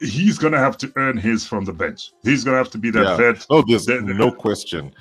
[0.00, 2.12] he's going to have to earn his from the bench.
[2.22, 3.16] He's going to have to be that yeah.
[3.16, 3.46] vet.
[3.50, 4.94] Oh, there's that, no question.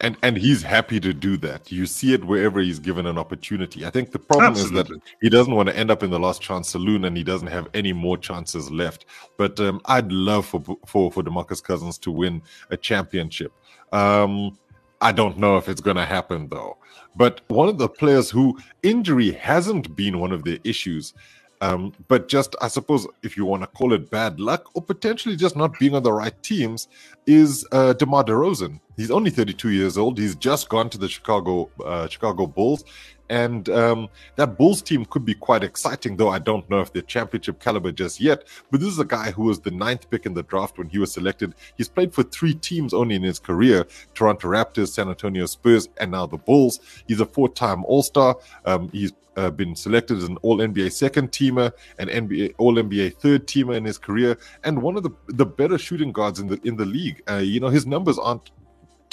[0.00, 1.70] And and he's happy to do that.
[1.70, 3.86] You see it wherever he's given an opportunity.
[3.86, 4.80] I think the problem Absolutely.
[4.80, 7.22] is that he doesn't want to end up in the last chance saloon, and he
[7.22, 9.06] doesn't have any more chances left.
[9.36, 13.52] But um, I'd love for for for Demarcus Cousins to win a championship.
[13.92, 14.58] Um,
[15.00, 16.78] I don't know if it's going to happen though.
[17.16, 21.14] But one of the players who injury hasn't been one of their issues,
[21.62, 25.36] um, but just I suppose if you want to call it bad luck or potentially
[25.36, 26.88] just not being on the right teams,
[27.26, 28.80] is uh, DeMar DeRozan.
[28.96, 30.18] He's only 32 years old.
[30.18, 32.84] He's just gone to the Chicago uh, Chicago Bulls,
[33.28, 37.02] and um, that Bulls team could be quite exciting, though I don't know if they're
[37.02, 38.44] championship caliber just yet.
[38.70, 40.98] But this is a guy who was the ninth pick in the draft when he
[40.98, 41.54] was selected.
[41.76, 46.10] He's played for three teams only in his career Toronto Raptors, San Antonio Spurs, and
[46.10, 46.80] now the Bulls.
[47.06, 48.36] He's a four time All Star.
[48.64, 53.16] Um, he's uh, been selected as an All NBA second teamer, and NBA All NBA
[53.16, 56.60] third teamer in his career, and one of the the better shooting guards in the
[56.64, 57.22] in the league.
[57.28, 58.50] Uh, you know, his numbers aren't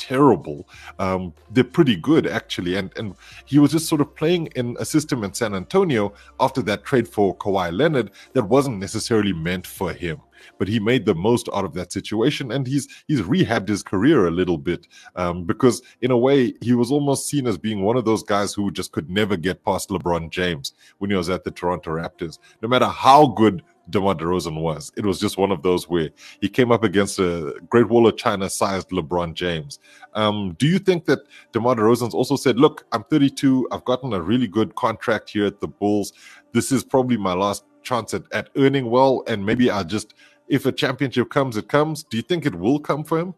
[0.08, 0.68] terrible.
[1.00, 4.86] Um, they're pretty good actually, and and he was just sort of playing in a
[4.86, 9.94] system in San Antonio after that trade for Kawhi Leonard that wasn't necessarily meant for
[9.94, 10.20] him.
[10.60, 14.28] But he made the most out of that situation, and he's he's rehabbed his career
[14.28, 17.96] a little bit um, because in a way he was almost seen as being one
[17.96, 21.46] of those guys who just could never get past LeBron James when he was at
[21.46, 22.40] the Toronto Raptors.
[22.62, 24.92] No matter how good DeMar DeRozan was.
[24.96, 26.10] It was just one of those where
[26.42, 29.80] he came up against a Great Wall of China sized LeBron James.
[30.14, 31.20] Um, do you think that
[31.52, 35.60] DeMar DeRozan's also said, Look, I'm 32, I've gotten a really good contract here at
[35.60, 36.14] the Bulls.
[36.54, 40.14] This is probably my last chance at, at earning well, and maybe I'll just,
[40.48, 42.04] if a championship comes, it comes.
[42.04, 43.34] Do you think it will come for him?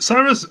[0.00, 0.46] Cyrus,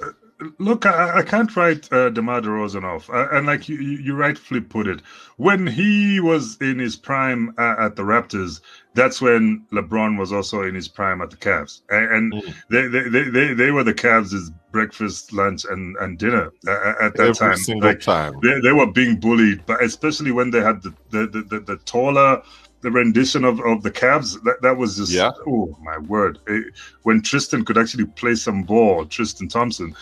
[0.58, 3.10] look, I, I, can't write uh, DeMar DeRozan off.
[3.10, 5.02] Uh, and like you, you rightfully put it,
[5.38, 8.62] when he was in his prime uh, at the Raptors,
[8.94, 11.82] that's when LeBron was also in his prime at the Cavs.
[11.90, 12.54] And, and mm.
[12.70, 17.20] they, they, they, they were the Cavs' breakfast, lunch, and, and dinner uh, at that
[17.20, 17.58] Every time.
[17.58, 18.40] single like, time.
[18.42, 21.78] They, they were being bullied, but especially when they had the, the, the, the, the
[21.86, 22.42] taller,
[22.82, 25.32] the rendition of, of the Cavs, that, that was just, yeah.
[25.48, 26.40] oh my word.
[26.48, 26.74] It,
[27.04, 29.96] when Tristan could actually play some ball, Tristan Thompson,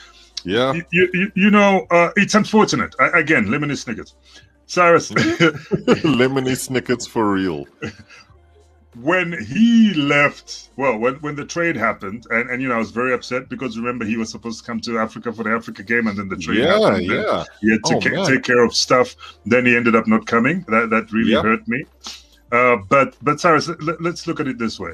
[0.44, 0.74] yeah.
[0.92, 2.96] You, you, you know, uh, it's unfortunate.
[3.00, 4.16] I, again, Lemony Snickets.
[4.66, 5.12] Cyrus.
[5.12, 7.66] Lemony Snickets for real.
[9.02, 12.92] When he left, well, when, when the trade happened, and, and you know, I was
[12.92, 16.08] very upset because remember he was supposed to come to Africa for the Africa game,
[16.08, 17.06] and then the trade yeah, happened.
[17.06, 19.16] Yeah, He had to oh, ca- take care of stuff.
[19.46, 20.66] Then he ended up not coming.
[20.68, 21.44] That that really yep.
[21.44, 21.86] hurt me.
[22.52, 24.94] Uh, but but Cyrus, let, let's look at it this way.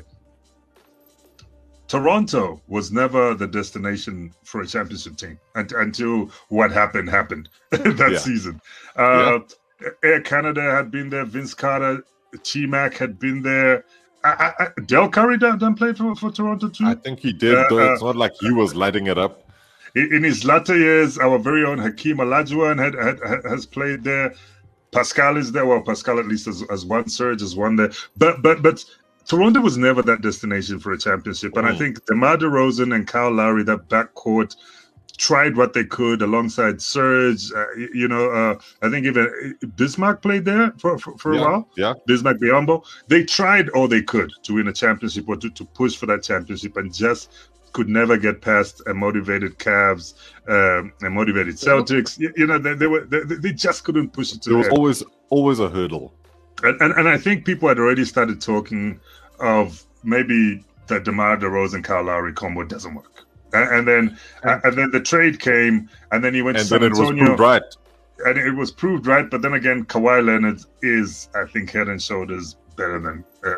[1.94, 8.18] Toronto was never the destination for a championship team until what happened happened that yeah.
[8.18, 8.60] season.
[8.96, 9.38] Uh,
[9.80, 9.90] yeah.
[10.04, 11.24] Air Canada had been there.
[11.24, 12.04] Vince Carter,
[12.42, 13.86] T-Mac had been there.
[14.24, 16.86] I, I, Dell Curry done, done played for, for Toronto too.
[16.86, 19.48] I think he did, uh, though it's not like he was lighting it up.
[19.94, 24.34] In his latter years, our very own Hakeem Olajuwon had, had, has played there.
[24.92, 25.68] Pascal is there.
[25.68, 27.92] Well, Pascal at least has, has one surge, has won there.
[28.18, 28.84] But but but
[29.26, 31.56] Toronto was never that destination for a championship.
[31.56, 31.74] And mm.
[31.74, 34.56] I think DeMar DeRozan and Kyle Lowry, that backcourt,
[35.18, 37.52] tried what they could alongside Serge.
[37.52, 41.44] Uh, you know, uh, I think even Bismack played there for, for, for yeah, a
[41.44, 41.70] while.
[41.78, 41.94] Yeah.
[42.08, 42.84] Bismack Biyombo.
[43.08, 46.24] They tried all they could to win a championship or to, to push for that
[46.24, 47.32] championship and just
[47.74, 50.14] could never get past a motivated Cavs,
[50.48, 52.20] um, a motivated Celtics.
[52.20, 54.68] You, you know, they, they were they, they, just couldn't push it to There was
[54.70, 56.14] always always a hurdle.
[56.64, 59.00] And, and, and I think people had already started talking
[59.40, 63.26] of maybe that the DeMar DeRozan Kyle Lowry combo doesn't work.
[63.54, 66.70] And, and then and, and, then the trade came, and then he went and to
[66.70, 67.36] San Antonio.
[67.36, 67.62] right.
[68.26, 72.02] And it was proved right, but then again, Kawhi Leonard is, I think, head and
[72.02, 73.54] shoulders better than uh,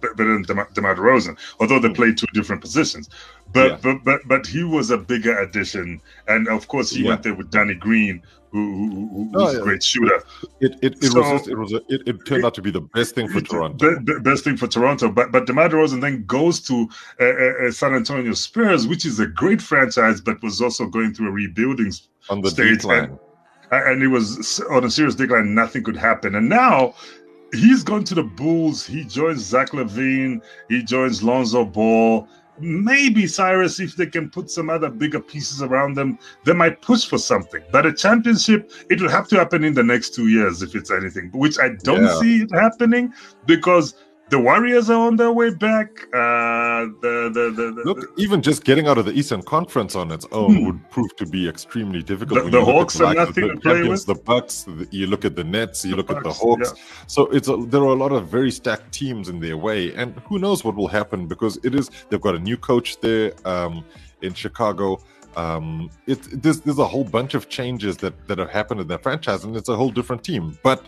[0.00, 3.10] better than DeMar, DeMar DeRozan, although they played two different positions.
[3.52, 3.78] But yeah.
[3.82, 7.10] but but but he was a bigger addition, and of course he yeah.
[7.10, 8.22] went there with Danny Green,
[8.56, 9.58] who, who, who oh, yeah.
[9.58, 10.22] a great shooter.
[10.60, 12.70] It it, it so, was just, it was a, it, it turned out to be
[12.70, 14.00] the best thing for Toronto.
[14.00, 16.88] Be, best thing for Toronto, but but DeMar DeRozan then goes to
[17.20, 21.12] uh, uh, uh, San Antonio Spurs, which is a great franchise, but was also going
[21.14, 21.92] through a rebuilding
[22.30, 22.84] on the stage.
[22.84, 23.18] And,
[23.70, 25.54] and it was on a serious decline.
[25.54, 26.94] Nothing could happen, and now
[27.52, 28.86] he's gone to the Bulls.
[28.86, 30.40] He joins Zach LaVine.
[30.68, 35.94] He joins Lonzo Ball maybe Cyrus, if they can put some other bigger pieces around
[35.94, 37.62] them, they might push for something.
[37.72, 40.90] But a championship, it will have to happen in the next two years if it's
[40.90, 42.20] anything, which I don't yeah.
[42.20, 43.12] see it happening
[43.46, 43.94] because
[44.28, 46.02] the Warriors are on their way back.
[46.12, 50.10] Uh, the, the, the, the Look, even just getting out of the Eastern Conference on
[50.10, 50.66] its own hmm.
[50.66, 52.44] would prove to be extremely difficult.
[52.44, 54.04] The, the Hawks are nothing the, to play with.
[54.04, 56.72] The Bucks, you look at the Nets, you look Bucks, at the Hawks.
[56.74, 56.82] Yeah.
[57.06, 60.14] So it's a, there are a lot of very stacked teams in their way, and
[60.28, 63.84] who knows what will happen because it is they've got a new coach there um,
[64.22, 65.00] in Chicago.
[65.36, 69.02] Um, it, there's there's a whole bunch of changes that that have happened in that
[69.02, 70.58] franchise, and it's a whole different team.
[70.62, 70.84] But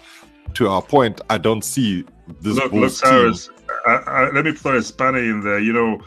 [0.54, 2.04] to our point, I don't see
[2.40, 2.56] this.
[2.56, 3.50] Look, look, Cyrus,
[3.86, 5.58] let me throw a spanner in there.
[5.58, 6.00] You know,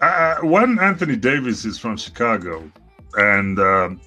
[0.00, 2.70] uh, one Anthony Davis is from Chicago,
[3.16, 4.00] and um,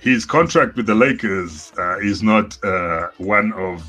[0.00, 3.84] his contract with the Lakers uh, is not uh, one of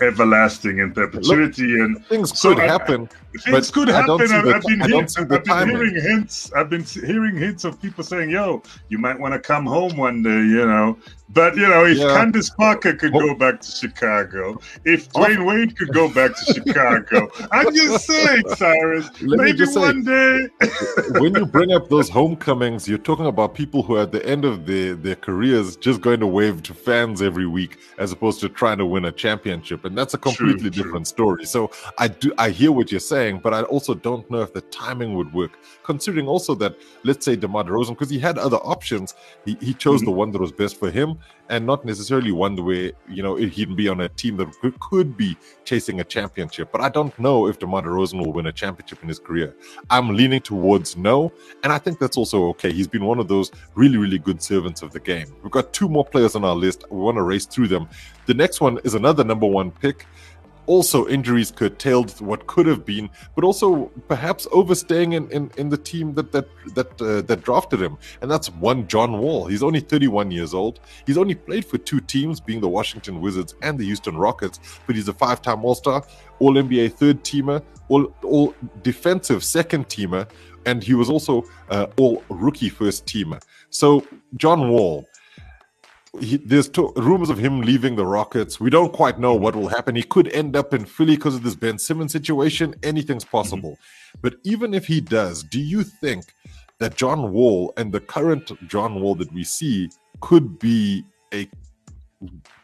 [0.00, 1.68] everlasting and perpetuity.
[1.68, 3.08] Look, and things could I, happen.
[3.40, 4.20] Things could happen.
[4.20, 6.52] I've, I've, been, hear, I've been hearing hints.
[6.52, 10.22] I've been hearing hints of people saying, "Yo, you might want to come home one
[10.22, 10.98] day," you know.
[11.34, 12.14] But you know, if yeah.
[12.14, 17.30] Candace Parker could go back to Chicago, if Dwyane Wade could go back to Chicago,
[17.50, 20.68] I'm just saying, Cyrus, Let maybe one say, day.
[21.20, 24.44] when you bring up those homecomings, you're talking about people who, are at the end
[24.44, 28.50] of their their careers, just going to wave to fans every week, as opposed to
[28.50, 31.14] trying to win a championship, and that's a completely true, different true.
[31.14, 31.44] story.
[31.46, 34.60] So I do, I hear what you're saying, but I also don't know if the
[34.62, 39.14] timing would work, considering also that let's say DeMar DeRozan, because he had other options,
[39.44, 40.06] he he chose mm-hmm.
[40.06, 41.18] the one that was best for him
[41.52, 45.16] and not necessarily one where you know he'd be on a team that could, could
[45.16, 46.72] be chasing a championship.
[46.72, 49.54] But I don't know if DeMar DeRozan will win a championship in his career.
[49.90, 51.32] I'm leaning towards no,
[51.62, 52.72] and I think that's also okay.
[52.72, 55.34] He's been one of those really, really good servants of the game.
[55.42, 56.84] We've got two more players on our list.
[56.90, 57.88] We want to race through them.
[58.26, 60.06] The next one is another number one pick
[60.66, 65.76] also injuries curtailed what could have been, but also perhaps overstaying in, in, in the
[65.76, 69.46] team that that that uh, that drafted him, and that's one John Wall.
[69.46, 70.80] He's only 31 years old.
[71.06, 74.96] He's only played for two teams, being the Washington Wizards and the Houston Rockets, but
[74.96, 76.04] he's a five-time All-Star,
[76.38, 80.28] All NBA third teamer, all all defensive second teamer,
[80.66, 83.42] and he was also uh, all rookie first teamer.
[83.70, 85.06] So John Wall
[86.20, 88.60] he, there's to, rumors of him leaving the Rockets.
[88.60, 89.96] We don't quite know what will happen.
[89.96, 92.74] He could end up in Philly because of this Ben Simmons situation.
[92.82, 93.72] Anything's possible.
[93.72, 94.18] Mm-hmm.
[94.20, 96.34] But even if he does, do you think
[96.78, 101.48] that John Wall and the current John Wall that we see could be a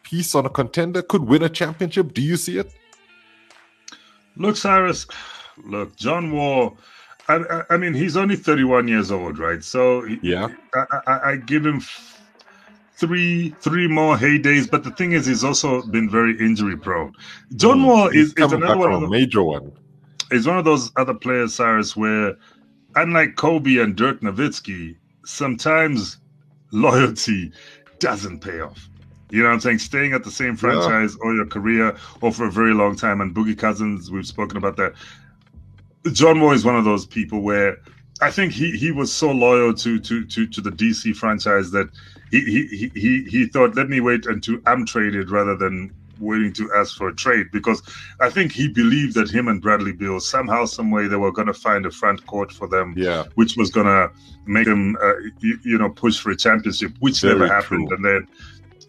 [0.03, 2.13] piece on a contender, could win a championship?
[2.13, 2.71] Do you see it?
[4.37, 5.07] Look, Cyrus,
[5.65, 6.77] look, John Wall.
[7.29, 9.63] I, I mean, he's only 31 years old, right?
[9.63, 11.81] So yeah, I, I, I give him
[12.99, 17.13] three three more heydays, but the thing is, he's also been very injury prone.
[17.57, 19.73] John mm, Wall is, is another one the, major one.
[20.31, 22.37] He's one of those other players, Cyrus, where
[22.96, 26.19] unlike Kobe and Dirk Nowitzki, sometimes
[26.73, 27.53] loyalty
[27.99, 28.88] doesn't pay off.
[29.31, 29.79] You know what I'm saying?
[29.79, 31.27] Staying at the same franchise yeah.
[31.27, 33.21] all your career or for a very long time.
[33.21, 34.94] And Boogie Cousins, we've spoken about that.
[36.13, 37.77] John Wall is one of those people where
[38.23, 41.88] I think he he was so loyal to to to to the DC franchise that
[42.31, 46.70] he he he he thought let me wait until I'm traded rather than waiting to
[46.74, 47.81] ask for a trade because
[48.20, 51.46] I think he believed that him and Bradley Beal somehow some way they were going
[51.46, 54.10] to find a front court for them yeah which was going to
[54.46, 57.96] make them uh, you, you, know push for a championship which Very never happened true.
[57.96, 58.29] and then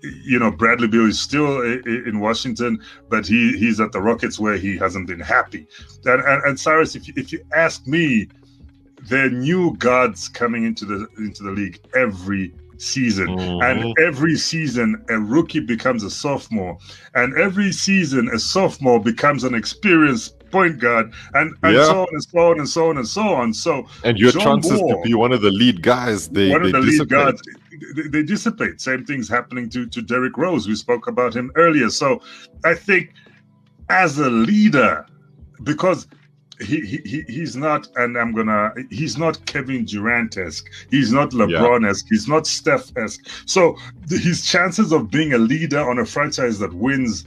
[0.01, 4.57] you know Bradley Beal is still in Washington, but he he's at the Rockets where
[4.57, 5.67] he hasn't been happy.
[6.05, 8.27] And and, and Cyrus, if you, if you ask me,
[9.03, 13.27] there are new gods coming into the into the league every season.
[13.27, 13.61] Mm-hmm.
[13.61, 16.77] And every season, a rookie becomes a sophomore.
[17.15, 21.85] And every season, a sophomore becomes an experienced point guard, and, and yeah.
[21.85, 23.53] so on and so on and so on and so on.
[23.53, 26.65] So, and your John chances Moore, to be one of the lead guys, they, one
[26.65, 27.17] of the dissipate.
[27.17, 27.41] lead guys,
[27.95, 28.81] they, they dissipate.
[28.81, 30.67] Same thing's happening to, to Derrick Rose.
[30.67, 31.89] We spoke about him earlier.
[31.89, 32.21] So,
[32.65, 33.13] I think
[33.89, 35.05] as a leader,
[35.63, 36.07] because
[36.61, 38.73] he, he he's not, and I'm gonna.
[38.89, 40.69] He's not Kevin Durant esque.
[40.91, 42.05] He's not LeBron esque.
[42.05, 42.15] Yeah.
[42.15, 43.27] He's not Steph esque.
[43.45, 47.25] So the, his chances of being a leader on a franchise that wins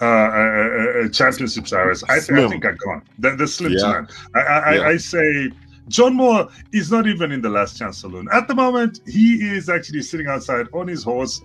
[0.00, 3.02] uh, uh, uh, uh a, a championship, Cyrus, I, th- I, think are gone.
[3.18, 4.04] The, the slim yeah.
[4.34, 4.88] I, I, yeah.
[4.88, 5.50] I, say
[5.88, 9.00] John Moore is not even in the last chance saloon at the moment.
[9.06, 11.40] He is actually sitting outside on his horse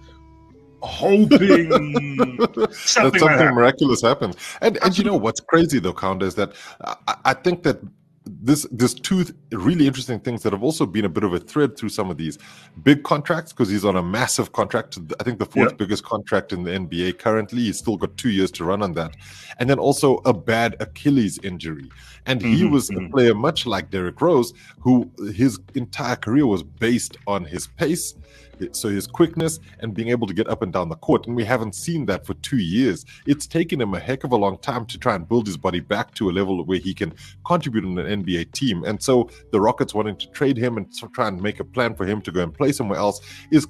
[0.81, 1.69] hoping
[2.71, 4.35] something, something miraculous happens.
[4.61, 6.53] And and you know what's crazy though, Count, is that
[7.07, 7.79] I, I think that
[8.41, 11.77] this there's two really interesting things that have also been a bit of a thread
[11.77, 12.37] through some of these
[12.83, 14.97] big contracts because he's on a massive contract.
[15.19, 17.63] I think the fourth biggest contract in the NBA currently.
[17.63, 19.15] He's still got two years to run on that,
[19.57, 21.89] and then also a bad Achilles injury.
[22.25, 23.05] And mm-hmm, he was mm-hmm.
[23.05, 28.15] a player much like Derrick Rose, who his entire career was based on his pace
[28.71, 31.27] so his quickness and being able to get up and down the court.
[31.27, 33.05] And we haven't seen that for two years.
[33.25, 35.79] It's taken him a heck of a long time to try and build his body
[35.79, 37.13] back to a level where he can
[37.45, 38.83] contribute in an NBA team.
[38.83, 42.05] And so the Rockets wanting to trade him and try and make a plan for
[42.05, 43.67] him to go and play somewhere else is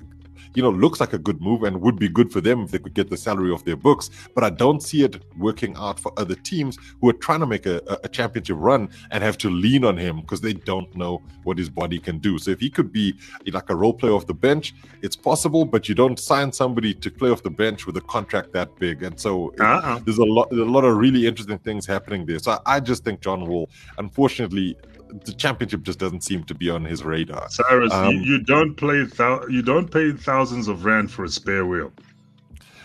[0.55, 2.79] you know, looks like a good move and would be good for them if they
[2.79, 4.09] could get the salary off their books.
[4.35, 7.65] But I don't see it working out for other teams who are trying to make
[7.65, 11.57] a, a championship run and have to lean on him because they don't know what
[11.57, 12.37] his body can do.
[12.37, 13.15] So if he could be
[13.51, 17.11] like a role player off the bench, it's possible, but you don't sign somebody to
[17.11, 19.03] play off the bench with a contract that big.
[19.03, 19.99] And so uh-uh.
[19.99, 22.39] there's a lot, there's a lot of really interesting things happening there.
[22.39, 24.77] So I, I just think John Wall, unfortunately,
[25.25, 27.49] the championship just doesn't seem to be on his radar.
[27.49, 31.29] Cyrus, um, you, you, don't play thou- you don't pay thousands of rand for a
[31.29, 31.91] spare wheel.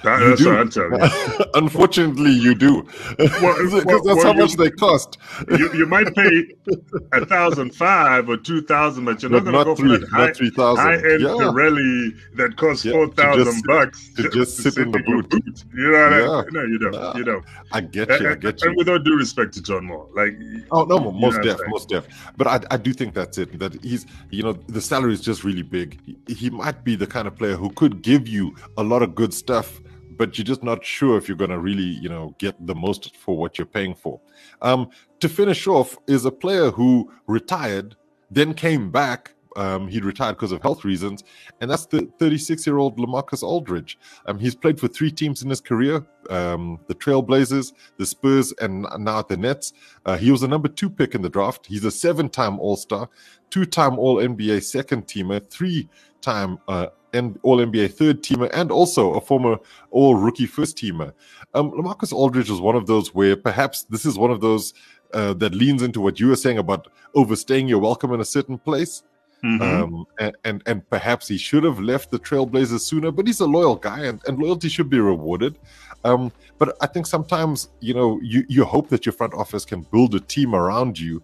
[0.04, 0.50] That, you that's do.
[0.50, 1.44] what I'm telling you.
[1.54, 2.82] Unfortunately, you do.
[3.16, 5.16] Because well, well, that's well, how much you, they cost.
[5.48, 6.44] you, you might pay
[7.12, 10.10] a thousand five or two thousand, but you're not going to go three, for that
[10.10, 11.28] high, 3, high end yeah.
[11.28, 15.30] Pirelli that costs yeah, four thousand bucks to just, just sit, sit in the boot.
[15.30, 15.64] boot.
[15.74, 16.30] You know what yeah.
[16.30, 16.52] I mean?
[16.52, 16.92] No, you don't.
[16.92, 17.44] Nah, you don't.
[17.72, 18.30] I get you.
[18.30, 18.68] I get you.
[18.68, 20.36] And with all due respect to John Moore, like
[20.70, 22.06] oh no, most deaf, most deaf.
[22.36, 23.58] But I, I do think that's it.
[23.58, 25.98] That he's, you know, the salary is just really big.
[26.04, 29.14] He, he might be the kind of player who could give you a lot of
[29.14, 29.80] good stuff
[30.16, 33.16] but you're just not sure if you're going to really, you know, get the most
[33.16, 34.20] for what you're paying for.
[34.62, 34.90] Um,
[35.20, 37.96] to finish off, is a player who retired,
[38.30, 39.34] then came back.
[39.56, 41.22] Um, he retired because of health reasons,
[41.60, 43.98] and that's the 36 year old LaMarcus Aldridge.
[44.26, 48.86] Um, he's played for three teams in his career um, the Trailblazers, the Spurs, and
[48.98, 49.72] now the Nets.
[50.04, 51.66] Uh, he was a number two pick in the draft.
[51.66, 53.08] He's a seven time All Star,
[53.50, 55.88] two time All NBA second teamer, three
[56.20, 59.56] time uh, And all NBA third teamer, and also a former
[59.90, 61.12] All Rookie first teamer.
[61.54, 64.74] Um, LaMarcus Aldridge is one of those where perhaps this is one of those
[65.12, 68.58] uh, that leans into what you were saying about overstaying your welcome in a certain
[68.58, 69.02] place.
[69.44, 69.62] Mm-hmm.
[69.62, 73.46] Um, and, and, and perhaps he should have left the Trailblazers sooner, but he's a
[73.46, 75.58] loyal guy, and, and loyalty should be rewarded.
[76.02, 79.82] Um, but I think sometimes you know you you hope that your front office can
[79.82, 81.22] build a team around you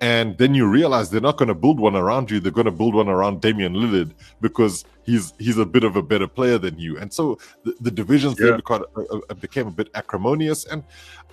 [0.00, 2.40] and then you realize they're not going to build one around you.
[2.40, 6.02] They're going to build one around Damian Lillard because he's he's a bit of a
[6.02, 6.98] better player than you.
[6.98, 8.56] And so the, the divisions yeah.
[8.56, 10.64] became, uh, uh, became a bit acrimonious.
[10.66, 10.84] And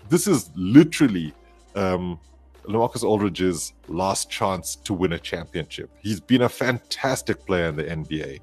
[0.10, 1.34] this is literally
[1.76, 2.20] um,
[2.66, 5.90] LaMarcus Aldridge's last chance to win a championship.
[6.02, 8.42] He's been a fantastic player in the NBA.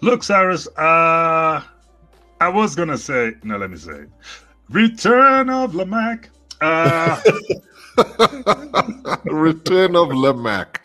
[0.00, 1.62] Look, Cyrus, uh,
[2.40, 4.06] I was going to say, no, let me say,
[4.68, 6.26] Return of Lamac.
[6.60, 7.20] Uh,
[9.24, 10.76] Return of Lemac.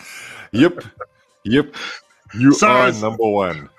[0.52, 0.84] Yep.
[1.46, 1.76] Yep.
[2.34, 3.70] You are number one.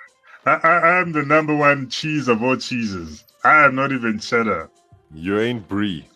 [0.47, 3.25] I, I, am the number one cheese of all cheeses.
[3.45, 4.71] I am not even cheddar.
[5.15, 6.09] You ain't brie.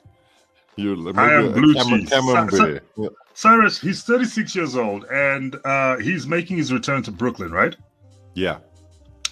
[0.76, 2.08] You I am blue cam- cheese.
[2.08, 2.82] Camembert.
[2.96, 3.08] yeah.
[3.34, 7.76] Cyrus, he's 36 years old and uh, he's making his return to Brooklyn, right?
[8.34, 8.58] Yeah.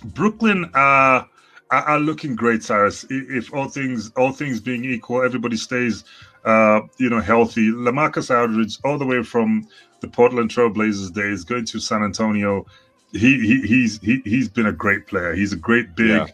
[0.04, 1.26] Brooklyn uh, are,
[1.70, 3.04] are looking great, Cyrus.
[3.08, 6.04] If all things all things being equal, everybody stays
[6.44, 7.70] uh, you know, healthy.
[7.70, 9.66] LaMarcus Aldridge, all the way from
[10.00, 12.66] the Portland Trailblazers days, going to San Antonio,
[13.12, 15.34] he, he he's he, he's been a great player.
[15.34, 16.08] He's a great big.
[16.08, 16.26] Yeah.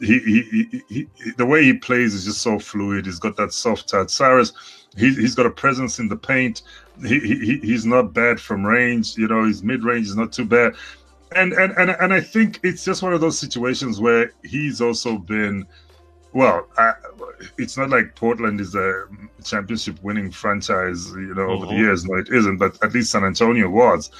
[0.00, 3.06] He, he, he, he, the way he plays is just so fluid.
[3.06, 4.10] He's got that soft touch.
[4.10, 4.52] Cyrus,
[4.96, 6.62] he, he's got a presence in the paint.
[7.06, 9.16] He, he he's not bad from range.
[9.16, 10.74] You know, his mid range is not too bad.
[11.36, 15.16] And, and and and I think it's just one of those situations where he's also
[15.18, 15.66] been
[16.34, 16.94] well, I,
[17.58, 19.04] it's not like Portland is a
[19.44, 21.80] championship winning franchise, you know, over the mm-hmm.
[21.80, 22.04] years.
[22.04, 24.10] No, it isn't, but at least San Antonio was.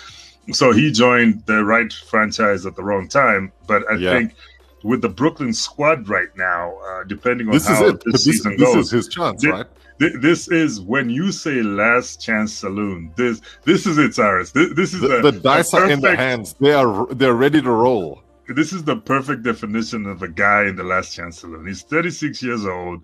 [0.52, 3.52] So he joined the right franchise at the wrong time.
[3.66, 4.12] But I yeah.
[4.12, 4.34] think
[4.82, 8.74] with the Brooklyn squad right now, uh, depending on this how this, this season goes,
[8.74, 9.66] this is his chance, this, right?
[9.98, 13.12] This is when you say last chance saloon.
[13.16, 14.50] This this is it, Cyrus.
[14.50, 16.54] This, this is the, the, the dice perfect, are in the hands.
[16.60, 20.76] They are they're ready to roll this is the perfect definition of a guy in
[20.76, 21.66] the last chance saloon.
[21.66, 23.02] He's 36 years old.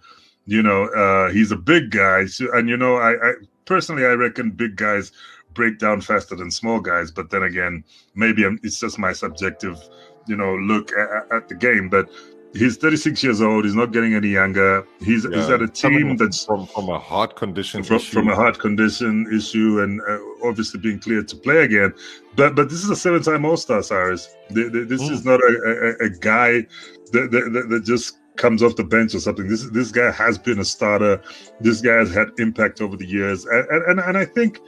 [0.50, 2.24] You know, uh, he's a big guy,
[2.54, 3.32] and you know, I, I
[3.66, 5.12] personally I reckon big guys
[5.54, 7.12] break down faster than small guys.
[7.12, 7.84] But then again,
[8.16, 9.78] maybe I'm, it's just my subjective,
[10.26, 11.88] you know, look at, at the game.
[11.88, 12.10] But
[12.52, 13.64] he's 36 years old.
[13.64, 14.84] He's not getting any younger.
[14.98, 15.36] He's, yeah.
[15.36, 19.32] he's at a team that's from, from a heart condition from, from, a heart condition
[19.32, 21.94] issue, and uh, obviously being cleared to play again.
[22.34, 24.34] But but this is a seven-time All-Star, Cyrus.
[24.48, 25.10] This mm.
[25.12, 26.66] is not a, a, a guy
[27.12, 29.46] that, that, that just comes off the bench or something.
[29.48, 31.22] This this guy has been a starter.
[31.60, 34.60] This guy has had impact over the years, and and, and I think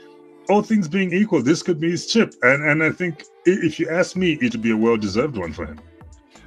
[0.49, 2.35] all things being equal, this could be his chip.
[2.43, 5.53] And and I think if you ask me, it would be a well deserved one
[5.53, 5.79] for him.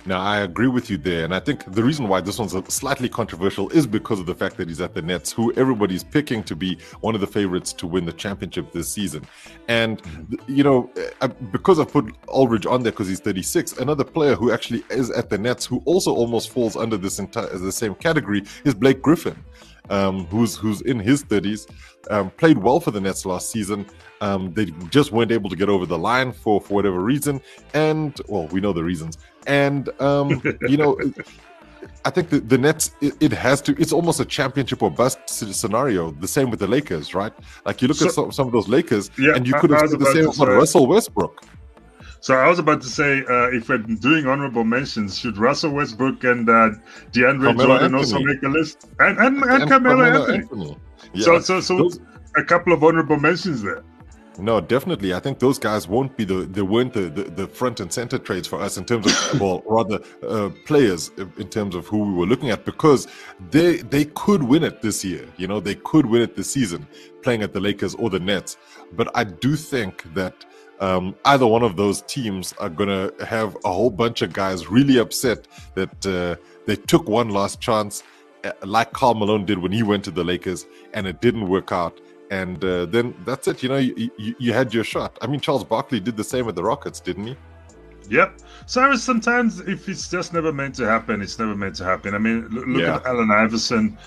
[0.06, 1.24] Now, I agree with you there.
[1.24, 4.56] And I think the reason why this one's slightly controversial is because of the fact
[4.56, 7.86] that he's at the Nets, who everybody's picking to be one of the favorites to
[7.86, 9.26] win the championship this season.
[9.66, 10.00] And,
[10.46, 10.90] you know,
[11.20, 15.10] uh, because I've put Aldridge on there because he's 36, another player who actually is
[15.10, 19.02] at the Nets, who also almost falls under this entire the same category, is Blake
[19.02, 19.36] Griffin.
[19.90, 21.70] Um, who's who's in his 30s,
[22.10, 23.86] um, played well for the Nets last season.
[24.20, 27.40] Um, they just weren't able to get over the line for for whatever reason,
[27.74, 29.18] and well, we know the reasons.
[29.46, 30.98] And um, you know,
[32.04, 33.80] I think the, the Nets it, it, has to.
[33.80, 36.10] It's almost a championship or bust scenario.
[36.12, 37.32] The same with the Lakers, right?
[37.64, 39.90] Like you look so, at some, some of those Lakers, yeah, and you could have
[39.90, 41.42] said the same about Russell Westbrook.
[42.26, 46.24] So I was about to say, uh, if we're doing honorable mentions, should Russell Westbrook
[46.24, 46.70] and uh,
[47.12, 47.98] DeAndre Carmelo Jordan Anthony.
[47.98, 48.88] also make a list?
[48.98, 50.38] And and, and, and Carmelo, Carmelo Anthony.
[50.38, 50.78] Anthony.
[51.14, 51.24] Yeah.
[51.24, 52.00] So so so those,
[52.36, 53.84] a couple of honorable mentions there.
[54.40, 55.14] No, definitely.
[55.14, 58.18] I think those guys won't be the they weren't the, the, the front and center
[58.18, 62.12] trades for us in terms of well, rather uh, players in terms of who we
[62.12, 63.06] were looking at because
[63.52, 65.28] they they could win it this year.
[65.36, 66.88] You know, they could win it this season
[67.22, 68.56] playing at the Lakers or the Nets.
[68.94, 70.44] But I do think that
[70.80, 74.68] um, either one of those teams are going to have a whole bunch of guys
[74.68, 78.02] really upset that uh, they took one last chance,
[78.44, 81.72] uh, like Karl Malone did when he went to the Lakers, and it didn't work
[81.72, 82.00] out
[82.30, 83.62] and uh, then that's it.
[83.62, 85.16] You know, you, you, you had your shot.
[85.22, 87.36] I mean, Charles Barkley did the same with the Rockets, didn't he?
[88.08, 88.40] Yep.
[88.66, 92.14] Cyrus, sometimes if it's just never meant to happen, it's never meant to happen.
[92.14, 92.96] I mean, look, look yeah.
[92.96, 93.98] at Allen Iverson.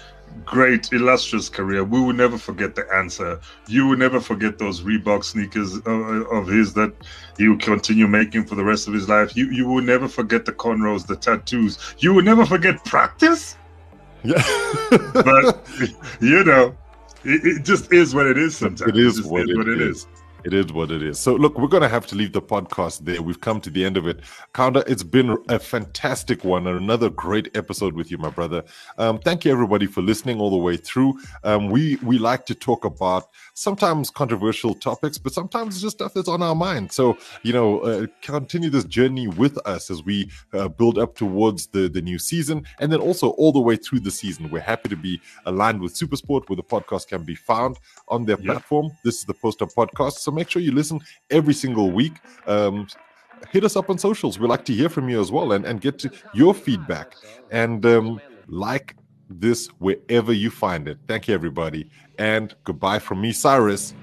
[0.45, 1.84] Great, illustrious career.
[1.84, 3.39] We will never forget the answer.
[3.67, 6.93] You will never forget those Reebok sneakers of, of his that
[7.38, 9.36] he will continue making for the rest of his life.
[9.36, 11.95] You you will never forget the cornrows, the tattoos.
[11.99, 13.57] You will never forget practice.
[14.23, 14.43] Yeah.
[15.13, 15.65] but
[16.21, 16.75] you know,
[17.23, 18.89] it, it, just is what it is sometimes.
[18.89, 19.97] It is, it what, is it what it is.
[19.97, 20.07] is.
[20.46, 21.20] It is what it is.
[21.20, 23.22] So, look, we're going to have to leave the podcast there.
[23.22, 24.22] We've come to the end of it.
[24.54, 28.64] Kaunda, it's been a fantastic one and another great episode with you, my brother.
[28.98, 31.20] Um, thank you, everybody, for listening all the way through.
[31.44, 36.14] Um, we we like to talk about sometimes controversial topics, but sometimes it's just stuff
[36.14, 36.94] that's on our mind.
[36.94, 41.68] So, you know, uh, continue this journey with us as we uh, build up towards
[41.68, 44.50] the, the new season and then also all the way through the season.
[44.50, 47.78] We're happy to be aligned with Supersport, where the podcast can be found
[48.08, 48.46] on their yep.
[48.46, 48.92] platform.
[49.04, 50.28] This is the Post Up Podcast.
[50.30, 50.99] So make sure you listen
[51.32, 52.13] every single week.
[52.45, 52.88] Um,
[53.49, 54.38] hit us up on socials.
[54.38, 56.05] We like to hear from you as well and, and get
[56.36, 57.15] your feedback.
[57.49, 58.95] And um, like
[59.27, 60.99] this wherever you find it.
[61.07, 61.89] Thank you, everybody.
[62.19, 63.95] And goodbye from me, Cyrus.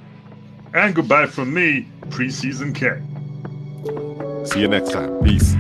[0.75, 3.01] And goodbye from me, Preseason K.
[4.49, 5.23] See you next time.
[5.23, 5.55] Peace.